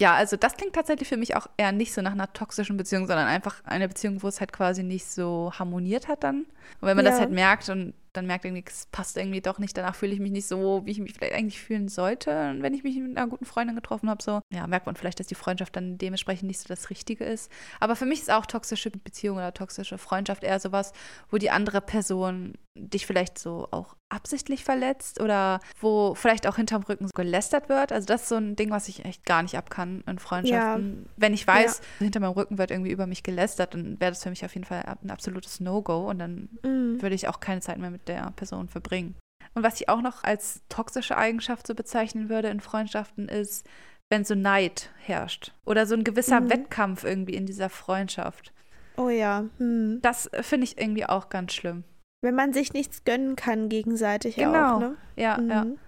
[0.00, 3.06] Ja, also das klingt tatsächlich für mich auch eher nicht so nach einer toxischen Beziehung,
[3.08, 6.42] sondern einfach eine Beziehung, wo es halt quasi nicht so harmoniert hat dann.
[6.80, 7.10] Und wenn man Ja.
[7.10, 10.20] das halt merkt und dann merkt irgendwie, es passt irgendwie doch nicht, danach fühle ich
[10.20, 13.26] mich nicht so, wie ich mich vielleicht eigentlich fühlen sollte, wenn ich mich mit einer
[13.28, 16.60] guten Freundin getroffen habe, so, ja, merkt man vielleicht, dass die Freundschaft dann dementsprechend nicht
[16.60, 17.50] so das Richtige ist.
[17.80, 20.92] Aber für mich ist auch toxische Beziehung oder toxische Freundschaft eher sowas,
[21.30, 26.82] wo die andere Person dich vielleicht so auch absichtlich verletzt oder wo vielleicht auch hinterm
[26.82, 27.92] Rücken so gelästert wird.
[27.92, 31.06] Also das ist so ein Ding, was ich echt gar nicht ab kann in Freundschaften.
[31.16, 34.30] Wenn ich weiß, hinter meinem Rücken wird irgendwie über mich gelästert, dann wäre das für
[34.30, 37.02] mich auf jeden Fall ein absolutes No-Go und dann Mhm.
[37.02, 39.14] würde ich auch keine Zeit mehr mit der Person verbringen.
[39.54, 43.66] Und was ich auch noch als toxische Eigenschaft so bezeichnen würde in Freundschaften ist,
[44.10, 46.50] wenn so Neid herrscht oder so ein gewisser Mhm.
[46.50, 48.52] Wettkampf irgendwie in dieser Freundschaft.
[48.96, 49.44] Oh ja.
[49.58, 49.98] Hm.
[50.02, 51.84] Das finde ich irgendwie auch ganz schlimm.
[52.20, 54.76] Wenn man sich nichts gönnen kann gegenseitig Genau.
[54.76, 54.96] auch, ne?
[55.16, 55.64] Ja, ja.
[55.64, 55.78] Mhm.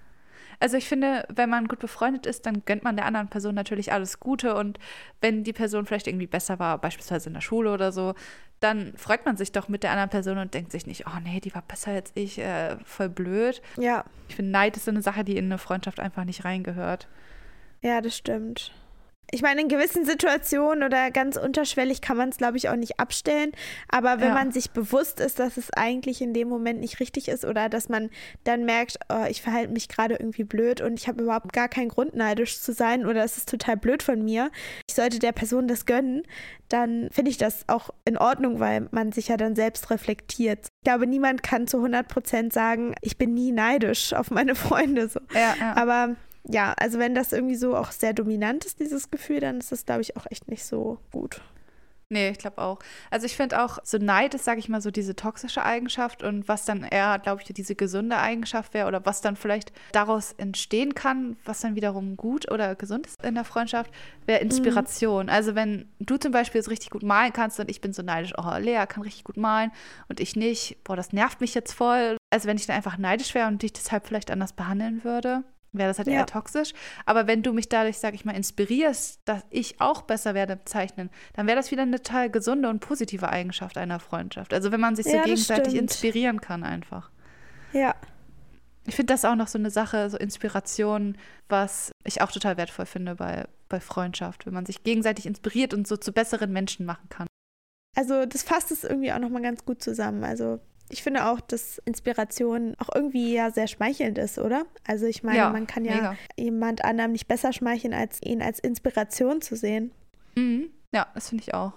[0.62, 3.92] Also ich finde, wenn man gut befreundet ist, dann gönnt man der anderen Person natürlich
[3.92, 4.78] alles Gute und
[5.22, 8.14] wenn die Person vielleicht irgendwie besser war, beispielsweise in der Schule oder so,
[8.60, 11.40] dann freut man sich doch mit der anderen Person und denkt sich nicht, oh nee,
[11.40, 13.62] die war besser als ich, äh, voll blöd.
[13.78, 17.08] Ja, Ich finde, Neid ist so eine Sache, die in eine Freundschaft einfach nicht reingehört.
[17.80, 18.70] ja, das stimmt.
[19.32, 22.98] Ich meine, in gewissen Situationen oder ganz unterschwellig kann man es, glaube ich, auch nicht
[22.98, 23.52] abstellen.
[23.88, 24.34] Aber wenn Ja.
[24.34, 27.88] man sich bewusst ist, dass es eigentlich in dem Moment nicht richtig ist oder dass
[27.88, 28.10] man
[28.44, 31.88] dann merkt, oh, ich verhalte mich gerade irgendwie blöd und ich habe überhaupt gar keinen
[31.88, 34.50] Grund, neidisch zu sein oder es ist total blöd von mir,
[34.88, 36.22] ich sollte der Person das gönnen,
[36.68, 40.66] dann finde ich das auch in Ordnung, weil man sich ja dann selbst reflektiert.
[40.82, 45.08] Ich glaube, niemand kann zu 100 Prozent sagen, ich bin nie neidisch auf meine Freunde.
[45.08, 45.20] So.
[45.34, 45.76] Ja, ja.
[45.76, 46.16] Aber
[46.48, 49.84] ja, also wenn das irgendwie so auch sehr dominant ist, dieses Gefühl, dann ist das,
[49.84, 51.40] glaube ich, auch echt nicht so gut.
[52.12, 52.80] Nee, ich glaube auch.
[53.12, 56.48] Also ich finde auch, so Neid ist, sage ich mal, so diese toxische Eigenschaft und
[56.48, 60.96] was dann eher, glaube ich, diese gesunde Eigenschaft wäre oder was dann vielleicht daraus entstehen
[60.96, 63.92] kann, was dann wiederum gut oder gesund ist in der Freundschaft,
[64.26, 65.28] wäre Inspiration.
[65.28, 68.32] Also wenn du zum Beispiel so richtig gut malen kannst und ich bin so neidisch,
[68.36, 69.70] oh, Lea kann richtig gut malen
[70.08, 72.16] und ich nicht, boah, das nervt mich jetzt voll.
[72.30, 75.88] Also wenn ich dann einfach neidisch wäre und dich deshalb vielleicht anders behandeln würde, wäre
[75.88, 76.14] das halt Ja.
[76.14, 76.72] eher toxisch.
[77.06, 80.66] Aber wenn du mich dadurch, sag ich mal, inspirierst, dass ich auch besser werde im
[80.66, 84.52] Zeichnen, dann wäre das wieder eine total gesunde und positive Eigenschaft einer Freundschaft.
[84.54, 85.82] Also wenn man sich so Ja, gegenseitig stimmt.
[85.90, 87.10] inspirieren kann einfach.
[87.72, 87.94] Ja,
[88.86, 91.16] Ich finde das auch noch so eine Sache, so Inspiration,
[91.48, 95.86] was ich auch total wertvoll finde bei, bei Freundschaft, wenn man sich gegenseitig inspiriert und
[95.86, 97.26] so zu besseren Menschen machen kann.
[97.96, 100.24] also das fasst es irgendwie auch nochmal ganz gut zusammen.
[100.24, 100.60] Also
[100.90, 104.66] ich finde auch, dass Inspiration auch irgendwie ja sehr schmeichelnd ist, oder?
[104.86, 106.16] Also ich meine, man kann ja mega.
[106.36, 109.92] jemand anderem nicht besser schmeicheln, als ihn als Inspiration zu sehen.
[110.36, 110.70] Mhm.
[110.94, 111.72] Ja, das finde ich auch.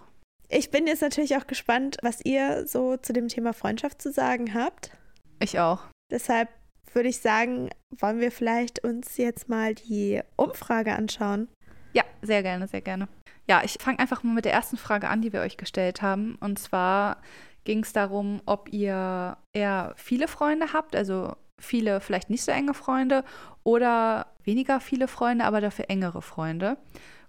[0.49, 4.53] Ich bin jetzt natürlich auch gespannt, was ihr so zu dem Thema Freundschaft zu sagen
[4.53, 4.91] habt.
[5.39, 5.81] Ich auch.
[6.11, 6.49] Deshalb
[6.93, 11.47] würde ich sagen, wollen wir vielleicht uns jetzt mal die Umfrage anschauen.
[11.93, 13.07] Ja, sehr gerne, sehr gerne.
[13.47, 16.35] Ja, ich fange einfach mal mit der ersten Frage an, die wir euch gestellt haben.
[16.39, 17.21] Und zwar
[17.63, 22.73] ging es darum, ob ihr eher viele Freunde habt, also viele vielleicht nicht so enge
[22.73, 23.23] Freunde
[23.63, 26.77] oder weniger viele Freunde, aber dafür engere Freunde.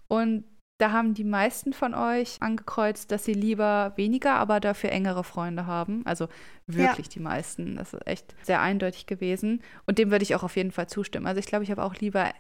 [0.09, 0.45] Und
[0.79, 5.67] da haben die meisten von euch angekreuzt, dass sie lieber weniger, aber dafür engere Freunde
[5.67, 6.05] haben.
[6.05, 6.29] Also
[6.67, 7.77] wirklich die meisten.
[7.77, 9.63] Das ist echt sehr eindeutig gewesen.
[9.87, 11.27] Und dem würde ich auch auf jeden Fall zustimmen.
[11.27, 12.33] Also ich glaube, ich habe auch lieber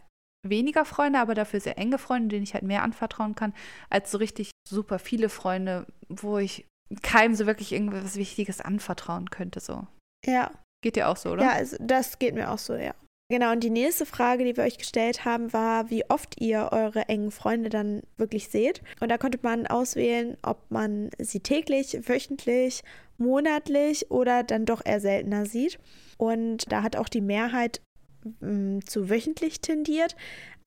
[0.46, 3.54] weniger Freunde, aber dafür sehr enge Freunde, denen ich halt mehr anvertrauen kann,
[3.88, 6.66] als so richtig super viele Freunde, wo ich
[7.02, 9.60] keinem so wirklich irgendwas Wichtiges anvertrauen könnte.
[9.60, 9.86] So.
[10.24, 10.50] Ja,
[10.84, 11.44] Geht dir auch so, oder?
[11.44, 12.94] ja, also das geht mir auch so, ja.
[13.30, 17.08] Genau, und die nächste Frage, die wir euch gestellt haben, war, wie oft ihr eure
[17.08, 18.82] engen Freunde dann wirklich seht.
[19.00, 22.82] Und da konnte man auswählen, ob man sie täglich, wöchentlich,
[23.16, 25.78] monatlich oder dann doch eher seltener sieht.
[26.18, 27.80] Und da hat auch die Mehrheit
[28.40, 30.16] mh, zu wöchentlich tendiert,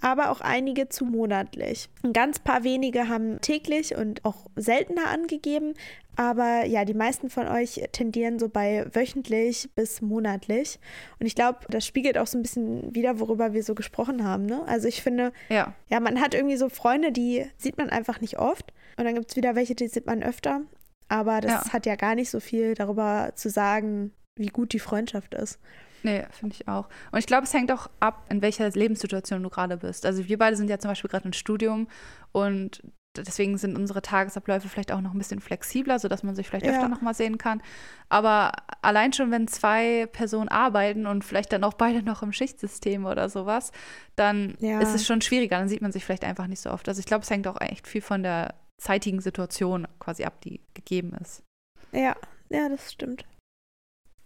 [0.02, 1.90] aber auch einige zu monatlich.
[2.04, 5.74] Ein ganz paar wenige haben täglich und auch seltener angegeben,
[6.16, 10.80] aber ja, die meisten von euch tendieren so bei wöchentlich bis monatlich.
[11.20, 14.46] Und ich glaube, das spiegelt auch so ein bisschen wieder, worüber wir so gesprochen haben.
[14.46, 14.64] Ne?
[14.68, 15.74] Also ich finde, Ja.
[15.90, 18.72] ja, man hat irgendwie so Freunde, die sieht man einfach nicht oft.
[18.98, 20.62] Und dann gibt es wieder welche, die sieht man öfter.
[21.08, 21.74] Aber das Ja.
[21.74, 25.60] hat ja gar nicht so viel darüber zu sagen, wie gut die Freundschaft ist.
[26.08, 26.88] Nee, finde ich auch.
[27.12, 30.06] Und ich glaube, es hängt auch ab, in welcher Lebenssituation du gerade bist.
[30.06, 31.88] Also wir beide sind ja zum Beispiel gerade im Studium
[32.32, 32.82] und
[33.18, 36.72] deswegen sind unsere Tagesabläufe vielleicht auch noch ein bisschen flexibler, sodass man sich vielleicht Ja.
[36.74, 37.62] öfter nochmal sehen kann.
[38.08, 43.06] Aber allein schon, wenn zwei Personen arbeiten und vielleicht dann auch beide noch im Schichtsystem
[43.06, 43.72] oder sowas,
[44.16, 44.80] dann Ja.
[44.80, 45.58] ist es schon schwieriger.
[45.58, 46.88] Dann sieht man sich vielleicht einfach nicht so oft.
[46.88, 50.62] Also ich glaube, es hängt auch echt viel von der zeitigen Situation quasi ab, die
[50.74, 51.44] gegeben ist.
[51.92, 52.16] Ja,
[52.50, 53.26] ja, das stimmt.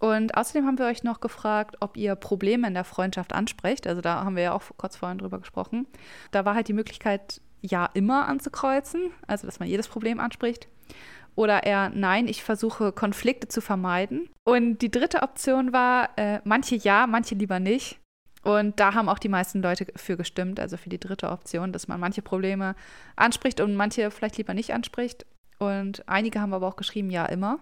[0.02, 3.86] Und außerdem haben wir euch noch gefragt, ob ihr Probleme in der Freundschaft ansprecht.
[3.86, 5.86] Also da haben wir ja auch kurz vorhin drüber gesprochen.
[6.32, 10.68] Da war halt die Möglichkeit, ja immer anzukreuzen, also dass man jedes Problem anspricht.
[11.36, 14.28] Oder eher nein, ich versuche Konflikte zu vermeiden.
[14.44, 18.00] Und die dritte Option war, äh, manche ja, manche lieber nicht.
[18.42, 21.88] Und da haben auch die meisten Leute für gestimmt, also für die dritte Option, dass
[21.88, 22.74] man manche Probleme
[23.16, 25.28] anspricht und manche vielleicht lieber nicht anspricht.
[25.60, 27.60] Und einige haben aber auch geschrieben, ja, immer.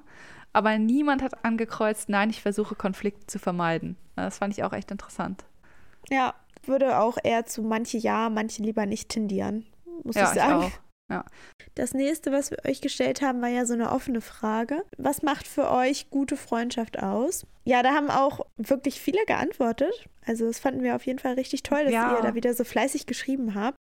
[0.53, 3.97] Aber niemand hat angekreuzt, nein, ich versuche Konflikte zu vermeiden.
[4.15, 5.45] Das fand ich auch echt interessant.
[6.09, 6.33] Ja,
[6.65, 9.65] würde auch eher zu manche ja, manche lieber nicht tendieren,
[10.03, 10.67] muss ja, ich sagen.
[10.67, 10.79] Ich auch.
[11.11, 11.25] Ja.
[11.73, 14.83] Das nächste, was wir euch gestellt haben, war ja so eine offene Frage.
[14.97, 17.47] Was macht für euch gute Freundschaft aus?
[17.63, 20.07] Ja, da haben auch wirklich viele geantwortet.
[20.25, 22.15] Also das fanden wir auf jeden Fall richtig toll, dass Ja.
[22.15, 23.75] ihr da wieder so fleißig geschrieben habt.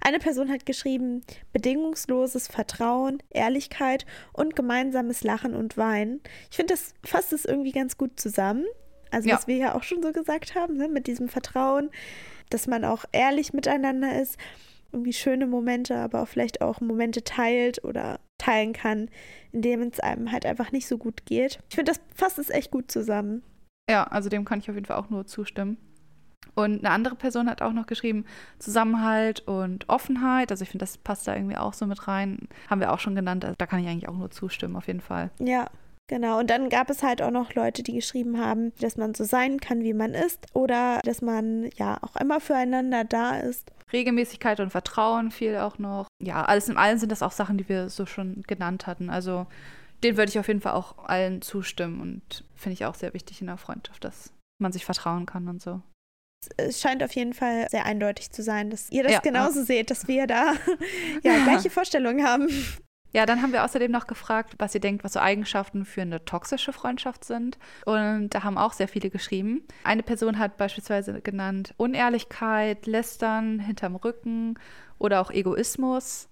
[0.00, 1.22] Eine Person hat geschrieben,
[1.52, 6.20] bedingungsloses Vertrauen, Ehrlichkeit und gemeinsames Lachen und Weinen.
[6.50, 8.64] Ich finde, das fasst es irgendwie ganz gut zusammen.
[9.10, 9.36] Also Ja.
[9.36, 10.88] was wir ja auch schon so gesagt haben, ne?
[10.88, 11.90] mit diesem Vertrauen,
[12.48, 14.38] dass man auch ehrlich miteinander ist,
[14.92, 19.08] irgendwie schöne Momente, aber auch vielleicht auch Momente teilt oder teilen kann,
[19.52, 21.60] in denen es einem halt einfach nicht so gut geht.
[21.68, 23.42] Ich finde, das fasst es echt gut zusammen.
[23.88, 25.76] Ja, also dem kann ich auf jeden Fall auch nur zustimmen.
[26.54, 28.24] Und eine andere Person hat auch noch geschrieben,
[28.58, 30.50] Zusammenhalt und Offenheit.
[30.50, 32.48] Also ich finde, das passt da irgendwie auch so mit rein.
[32.68, 33.44] Haben wir auch schon genannt.
[33.44, 35.30] Also da kann ich eigentlich auch nur zustimmen, auf jeden Fall.
[35.38, 35.66] Ja,
[36.08, 36.38] genau.
[36.38, 39.60] Und dann gab es halt auch noch Leute, die geschrieben haben, dass man so sein
[39.60, 43.70] kann, wie man ist oder dass man ja auch immer füreinander da ist.
[43.92, 46.06] Regelmäßigkeit und Vertrauen fiel auch noch.
[46.22, 49.10] Ja, alles in allem sind das auch Sachen, die wir so schon genannt hatten.
[49.10, 49.46] Also
[50.02, 53.40] den würde ich auf jeden Fall auch allen zustimmen und finde ich auch sehr wichtig
[53.40, 55.82] in der Freundschaft, dass man sich vertrauen kann und so.
[56.56, 59.90] Es scheint auf jeden Fall sehr eindeutig zu sein, dass ihr das Ja, genauso seht,
[59.90, 60.54] dass wir da
[61.22, 62.48] ja gleiche Vorstellungen haben.
[63.12, 66.24] Ja, dann haben wir außerdem noch gefragt, was ihr denkt, was so Eigenschaften für eine
[66.24, 67.58] toxische Freundschaft sind.
[67.84, 69.66] Und da haben auch sehr viele geschrieben.
[69.82, 74.54] Eine Person hat beispielsweise genannt Unehrlichkeit, Lästern, hinterm Rücken
[74.98, 76.28] oder auch Egoismus.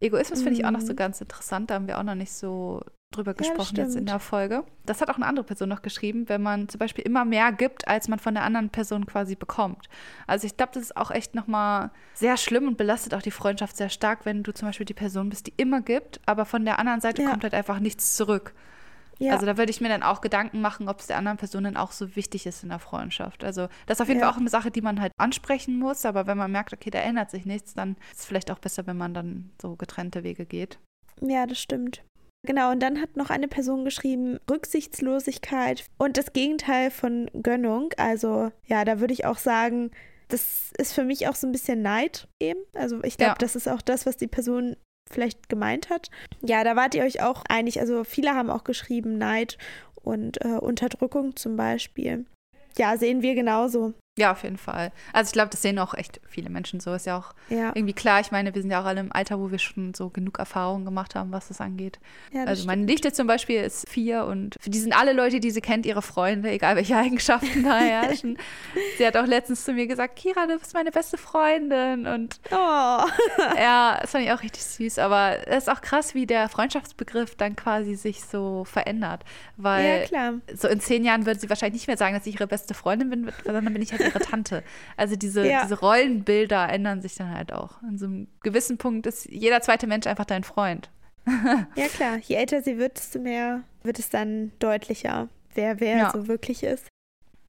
[0.00, 0.96] Egoismus finde ich auch noch so Mhm.
[0.96, 4.18] ganz interessant, da haben wir auch noch nicht so drüber das gesprochen jetzt in der
[4.18, 4.64] Folge.
[4.84, 7.88] Das hat auch eine andere Person noch geschrieben, wenn man zum Beispiel immer mehr gibt,
[7.88, 9.88] als man von der anderen Person quasi bekommt.
[10.26, 13.76] Also ich glaube, das ist auch echt nochmal sehr schlimm und belastet auch die Freundschaft
[13.76, 16.78] sehr stark, wenn du zum Beispiel die Person bist, die immer gibt, aber von der
[16.78, 17.30] anderen Seite Ja.
[17.30, 18.54] kommt halt einfach nichts zurück.
[19.18, 21.64] Ja, Also da würde ich mir dann auch Gedanken machen, ob es der anderen Person
[21.64, 23.44] dann auch so wichtig ist in der Freundschaft.
[23.44, 24.26] Also das ist auf jeden Ja.
[24.26, 26.98] Fall auch eine Sache, die man halt ansprechen muss, aber wenn man merkt, okay, da
[26.98, 30.44] ändert sich nichts, dann ist es vielleicht auch besser, wenn man dann so getrennte Wege
[30.44, 30.78] geht.
[31.22, 32.02] ja, das stimmt.
[32.46, 37.90] Genau, und dann hat noch eine Person geschrieben, Rücksichtslosigkeit und das Gegenteil von Gönnung.
[37.96, 39.90] Also ja, da würde ich auch sagen,
[40.28, 42.60] das ist für mich auch so ein bisschen Neid eben.
[42.74, 43.38] Also ich glaube, Ja.
[43.38, 44.76] das ist auch das, was die Person
[45.12, 46.10] vielleicht gemeint hat.
[46.42, 47.80] Ja, da wart ihr euch auch einig.
[47.80, 49.58] Also viele haben auch geschrieben Neid
[50.02, 52.26] und äh, Unterdrückung zum Beispiel.
[52.78, 53.94] Ja, sehen wir genauso.
[54.18, 54.92] Ja, auf jeden Fall.
[55.12, 56.94] Also ich glaube, das sehen auch echt viele Menschen so.
[56.94, 58.20] Ist ja auch Ja, irgendwie klar.
[58.20, 60.84] Ich meine, wir sind ja auch alle im Alter, wo wir schon so genug Erfahrungen
[60.86, 61.98] gemacht haben, was das angeht.
[62.32, 62.90] ja das Also meine stimmt.
[62.90, 66.00] Nichte zum Beispiel ist vier und für die sind alle Leute, die sie kennt, ihre
[66.00, 68.38] Freunde, egal welche Eigenschaften da herrschen.
[68.96, 72.06] sie hat auch letztens zu mir gesagt, Kira, du bist meine beste Freundin.
[72.06, 74.98] Und Oh, ja, das fand ich auch richtig süß.
[74.98, 79.24] Aber es ist auch krass, wie der Freundschaftsbegriff dann quasi sich so verändert.
[79.58, 80.34] Weil ja klar.
[80.54, 83.10] so in zehn Jahren würde sie wahrscheinlich nicht mehr sagen, dass ich ihre beste Freundin
[83.10, 84.62] bin, sondern bin ich halt ihre Tante.
[84.96, 85.62] Also diese, Ja.
[85.62, 87.82] diese Rollenbilder ändern sich dann halt auch.
[87.82, 90.90] An so einem gewissen Punkt ist jeder zweite Mensch einfach dein Freund.
[91.74, 96.10] Ja klar, je älter sie wird, desto mehr wird es dann deutlicher, wer wer Ja.
[96.12, 96.86] so wirklich ist.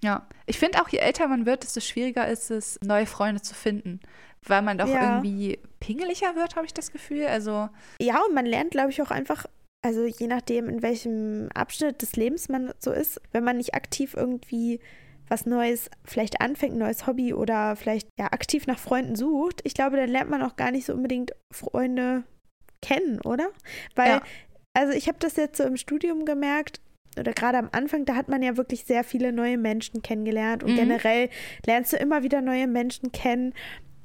[0.03, 3.53] Ja, ich finde auch, je älter man wird, desto schwieriger ist es, neue Freunde zu
[3.55, 3.99] finden.
[4.43, 5.01] Weil man doch Ja.
[5.17, 7.25] irgendwie pingeliger wird, habe ich das Gefühl.
[7.27, 9.45] Also, Ja, und man lernt, glaube ich, auch einfach,
[9.83, 14.13] also je nachdem, in welchem Abschnitt des Lebens man so ist, wenn man nicht aktiv
[14.15, 14.79] irgendwie
[15.29, 19.73] was Neues vielleicht anfängt, ein neues Hobby oder vielleicht ja aktiv nach Freunden sucht, ich
[19.73, 22.23] glaube, dann lernt man auch gar nicht so unbedingt Freunde
[22.81, 23.49] kennen, oder?
[23.95, 24.21] Weil, Ja.
[24.73, 26.79] also ich habe das jetzt so im Studium gemerkt,
[27.19, 30.71] oder gerade am Anfang, da hat man ja wirklich sehr viele neue Menschen kennengelernt und
[30.71, 30.75] Mhm.
[30.75, 31.29] generell
[31.65, 33.53] lernst du immer wieder neue Menschen kennen.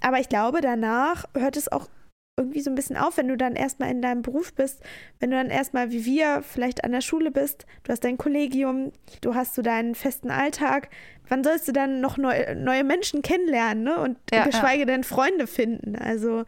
[0.01, 1.89] Aber ich glaube, danach hört es auch
[2.37, 4.81] irgendwie so ein bisschen auf, wenn du dann erstmal in deinem Beruf bist,
[5.21, 8.93] wenn du dann erstmal wie wir vielleicht an der Schule bist, du hast dein Kollegium,
[9.21, 10.89] du hast so deinen festen Alltag,
[11.29, 13.99] wann sollst du dann noch neu, neue Menschen kennenlernen ne?
[13.99, 15.95] und Ja, geschweige denn Freunde finden?
[15.95, 16.45] Also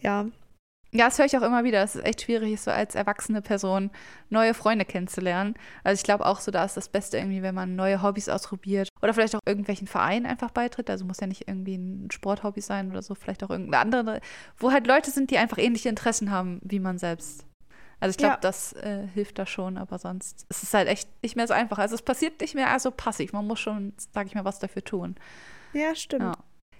[0.00, 0.26] ja,
[0.92, 3.90] ja, das höre ich auch immer wieder, es echt schwierig ist, so als erwachsene Person
[4.30, 5.54] neue Freunde kennenzulernen.
[5.84, 8.88] Also ich glaube auch so, da ist das Beste irgendwie, wenn man neue Hobbys ausprobiert
[9.02, 10.88] oder vielleicht auch irgendwelchen Vereinen einfach beitritt.
[10.88, 14.20] Also muss ja nicht irgendwie ein Sporthobby sein oder so, vielleicht auch irgendeine andere,
[14.58, 17.44] wo halt Leute sind, die einfach ähnliche Interessen haben wie man selbst.
[17.98, 18.40] Also ich glaube, Ja.
[18.40, 21.78] das äh, hilft da schon, aber sonst ist es halt echt nicht mehr so einfach.
[21.78, 23.32] Also es passiert nicht mehr so passiv.
[23.32, 25.16] Man muss schon, sage ich mal, was dafür tun.
[25.72, 26.22] Ja, stimmt.
[26.22, 26.36] Ja.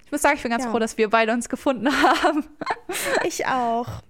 [0.06, 0.70] Ich muss sagen, ich bin ganz Ja.
[0.70, 2.46] froh, dass wir beide uns gefunden haben.
[3.26, 4.02] Ich auch.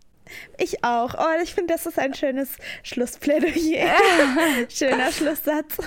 [0.59, 1.15] Ich auch.
[1.19, 3.95] Oh, ich finde, das ist ein schönes Schlussplädoyer.
[4.69, 5.79] Schöner Schlusssatz.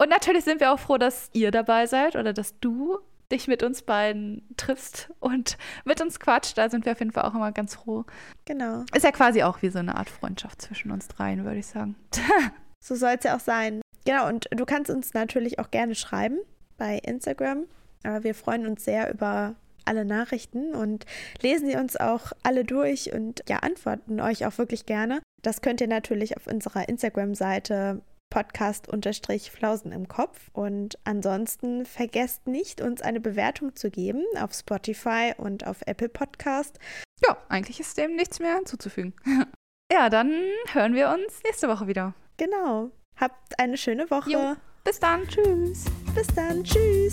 [0.00, 2.98] Und natürlich sind wir auch froh, dass ihr dabei seid oder dass du
[3.32, 6.56] dich mit uns beiden triffst und mit uns quatscht.
[6.58, 8.04] Da sind wir auf jeden Fall auch immer ganz froh.
[8.44, 8.84] Genau.
[8.94, 11.96] Ist ja quasi auch wie so eine Art Freundschaft zwischen uns dreien, würde ich sagen.
[12.84, 13.80] So soll es ja auch sein.
[14.04, 16.38] Genau, und du kannst uns natürlich auch gerne schreiben
[16.78, 17.66] bei Instagram.
[18.04, 21.06] Aber wir freuen uns sehr über alle Nachrichten und
[21.40, 25.20] lesen sie uns auch alle durch und ja, antworten euch auch wirklich gerne.
[25.42, 28.00] Das könnt ihr natürlich auf unserer Instagram-Seite
[28.32, 30.48] Podcast-Flausen im Kopf.
[30.52, 36.78] Und ansonsten vergesst nicht, uns eine Bewertung zu geben auf Spotify und auf Apple Podcast.
[37.26, 39.14] Ja, eigentlich ist dem nichts mehr hinzuzufügen.
[39.92, 40.32] Ja, dann
[40.72, 42.14] hören wir uns nächste Woche wieder.
[42.38, 42.90] Genau.
[43.20, 44.30] Habt eine schöne Woche.
[44.30, 44.56] Jo.
[44.84, 45.28] Bis dann.
[45.28, 45.84] Tschüss.
[46.14, 46.64] Bis dann.
[46.64, 47.12] Tschüss.